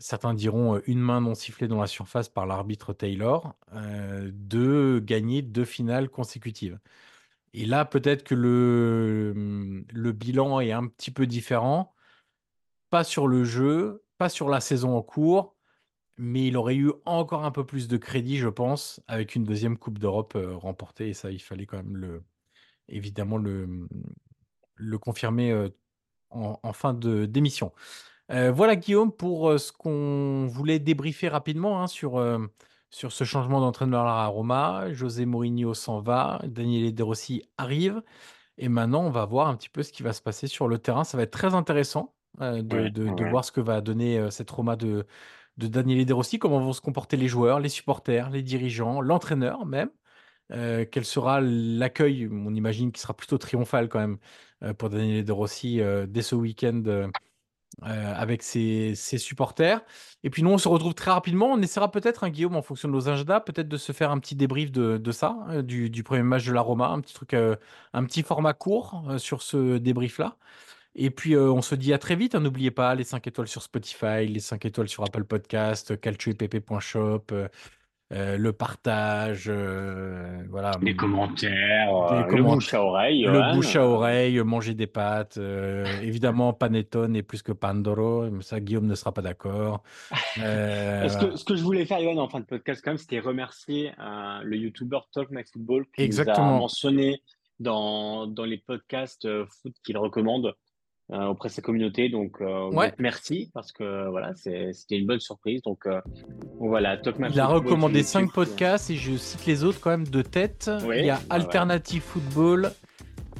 [0.00, 5.66] Certains diront une main non sifflée dans la surface par l'arbitre Taylor, de gagner deux
[5.66, 6.80] finales consécutives.
[7.52, 11.94] Et là, peut-être que le, le bilan est un petit peu différent.
[12.88, 15.54] Pas sur le jeu, pas sur la saison en cours,
[16.16, 19.78] mais il aurait eu encore un peu plus de crédit, je pense, avec une deuxième
[19.78, 21.10] Coupe d'Europe remportée.
[21.10, 22.24] Et ça, il fallait quand même le,
[22.88, 23.86] évidemment le,
[24.76, 25.68] le confirmer
[26.30, 27.72] en, en fin de d'émission.
[28.30, 32.38] Euh, voilà, Guillaume, pour euh, ce qu'on voulait débriefer rapidement hein, sur, euh,
[32.90, 34.92] sur ce changement d'entraîneur à Roma.
[34.92, 38.02] José Mourinho s'en va, Daniele De Rossi arrive.
[38.58, 40.78] Et maintenant, on va voir un petit peu ce qui va se passer sur le
[40.78, 41.04] terrain.
[41.04, 45.06] Ça va être très intéressant de, voir ce que va donner cette Roma de,
[45.56, 49.66] de Daniele De Rossi, comment vont se comporter les joueurs, les supporters, les dirigeants, l'entraîneur
[49.66, 49.90] même.
[50.52, 52.28] Euh, quel sera l'accueil?
[52.30, 54.18] On imagine qu'il sera plutôt triomphal quand même
[54.62, 56.82] euh, pour Daniele De Rossi euh, dès ce week-end
[57.84, 59.80] euh, avec ses, ses supporters.
[60.22, 61.46] Et puis nous, on se retrouve très rapidement.
[61.52, 64.18] On essaiera peut-être, hein, Guillaume, en fonction de nos agendas, peut-être de se faire un
[64.18, 67.14] petit débrief de, de ça, euh, du, du premier match de la Roma, un petit
[67.14, 67.56] truc, euh,
[67.94, 70.36] un petit format court sur ce débrief-là.
[70.96, 72.34] Et puis, on se dit à très vite.
[72.34, 72.40] hein.
[72.40, 77.24] N'oubliez pas les 5 étoiles sur Spotify, les 5 étoiles sur Apple Podcast, calcioepp.shop,
[78.12, 80.72] euh, le partage, euh, voilà.
[80.82, 83.22] Les commentaires, euh, le bouche à oreille.
[83.22, 85.38] Le bouche à oreille, manger des pâtes.
[86.02, 88.28] évidemment, panettone est plus que pandoro.
[88.28, 89.82] Mais ça, Guillaume ne sera pas d'accord.
[91.20, 93.92] Que, ce que je voulais faire, Johan, en fin de podcast, quand même, c'était remercier
[94.42, 96.58] le YouTuber Talk My Football qui nous a Exactement.
[96.58, 97.22] mentionné
[97.58, 100.54] dans, dans les podcasts foot qu'il recommande
[101.12, 102.08] euh, auprès de sa communauté.
[102.08, 102.92] Donc, euh, Ouais.
[102.98, 105.62] merci parce que voilà, c'était une bonne surprise.
[105.62, 106.00] Donc, euh,
[106.58, 108.34] voilà, Talk My Il a Football recommandé sur 5 YouTube.
[108.34, 110.70] podcasts et je cite les autres quand même de tête.
[110.84, 112.72] Oui, il y a ouais, Alternative Football,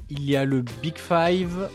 [0.09, 1.69] il y a le Big Five,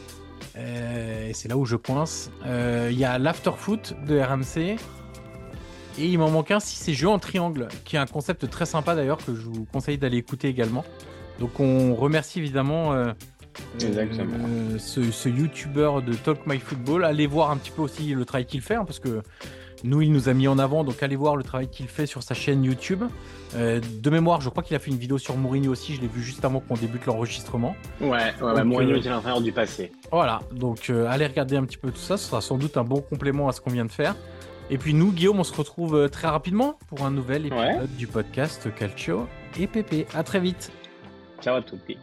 [0.57, 2.29] euh, et c'est là où je coince.
[2.45, 4.77] Il y a l'Afterfoot de RMC.
[5.97, 8.65] Et il m'en manque un si c'est Jeu en triangle, qui est un concept très
[8.65, 10.83] sympa d'ailleurs que je vous conseille d'aller écouter également.
[11.39, 12.93] Donc on remercie évidemment
[13.76, 14.38] Exactement.
[14.47, 17.03] euh, ce, ce YouTuber de Talk My Football.
[17.06, 19.22] Allez voir un petit peu aussi le travail qu'il fait, hein, parce que
[19.84, 22.24] nous, il nous a mis en avant, donc allez voir le travail qu'il fait sur
[22.24, 23.03] sa chaîne YouTube.
[23.56, 26.08] Euh, de mémoire, je crois qu'il a fait une vidéo sur Mourinho aussi, je l'ai
[26.08, 27.76] vu juste avant qu'on débute l'enregistrement.
[28.01, 29.91] Ouais, ouais, ouais, Donc, Mourinho euh, était l'entraîneur du passé.
[30.12, 32.84] Voilà, donc euh, allez regarder un petit peu tout ça, ce sera sans doute un
[32.84, 34.16] bon complément à ce qu'on vient de faire.
[34.72, 37.88] Et puis nous, Guillaume, on se retrouve euh, très rapidement pour un nouvel épisode Ouais.
[37.97, 39.28] du podcast Calcio
[39.60, 40.08] et Pépé.
[40.16, 40.72] À très vite
[41.41, 41.97] Ciao à tutti.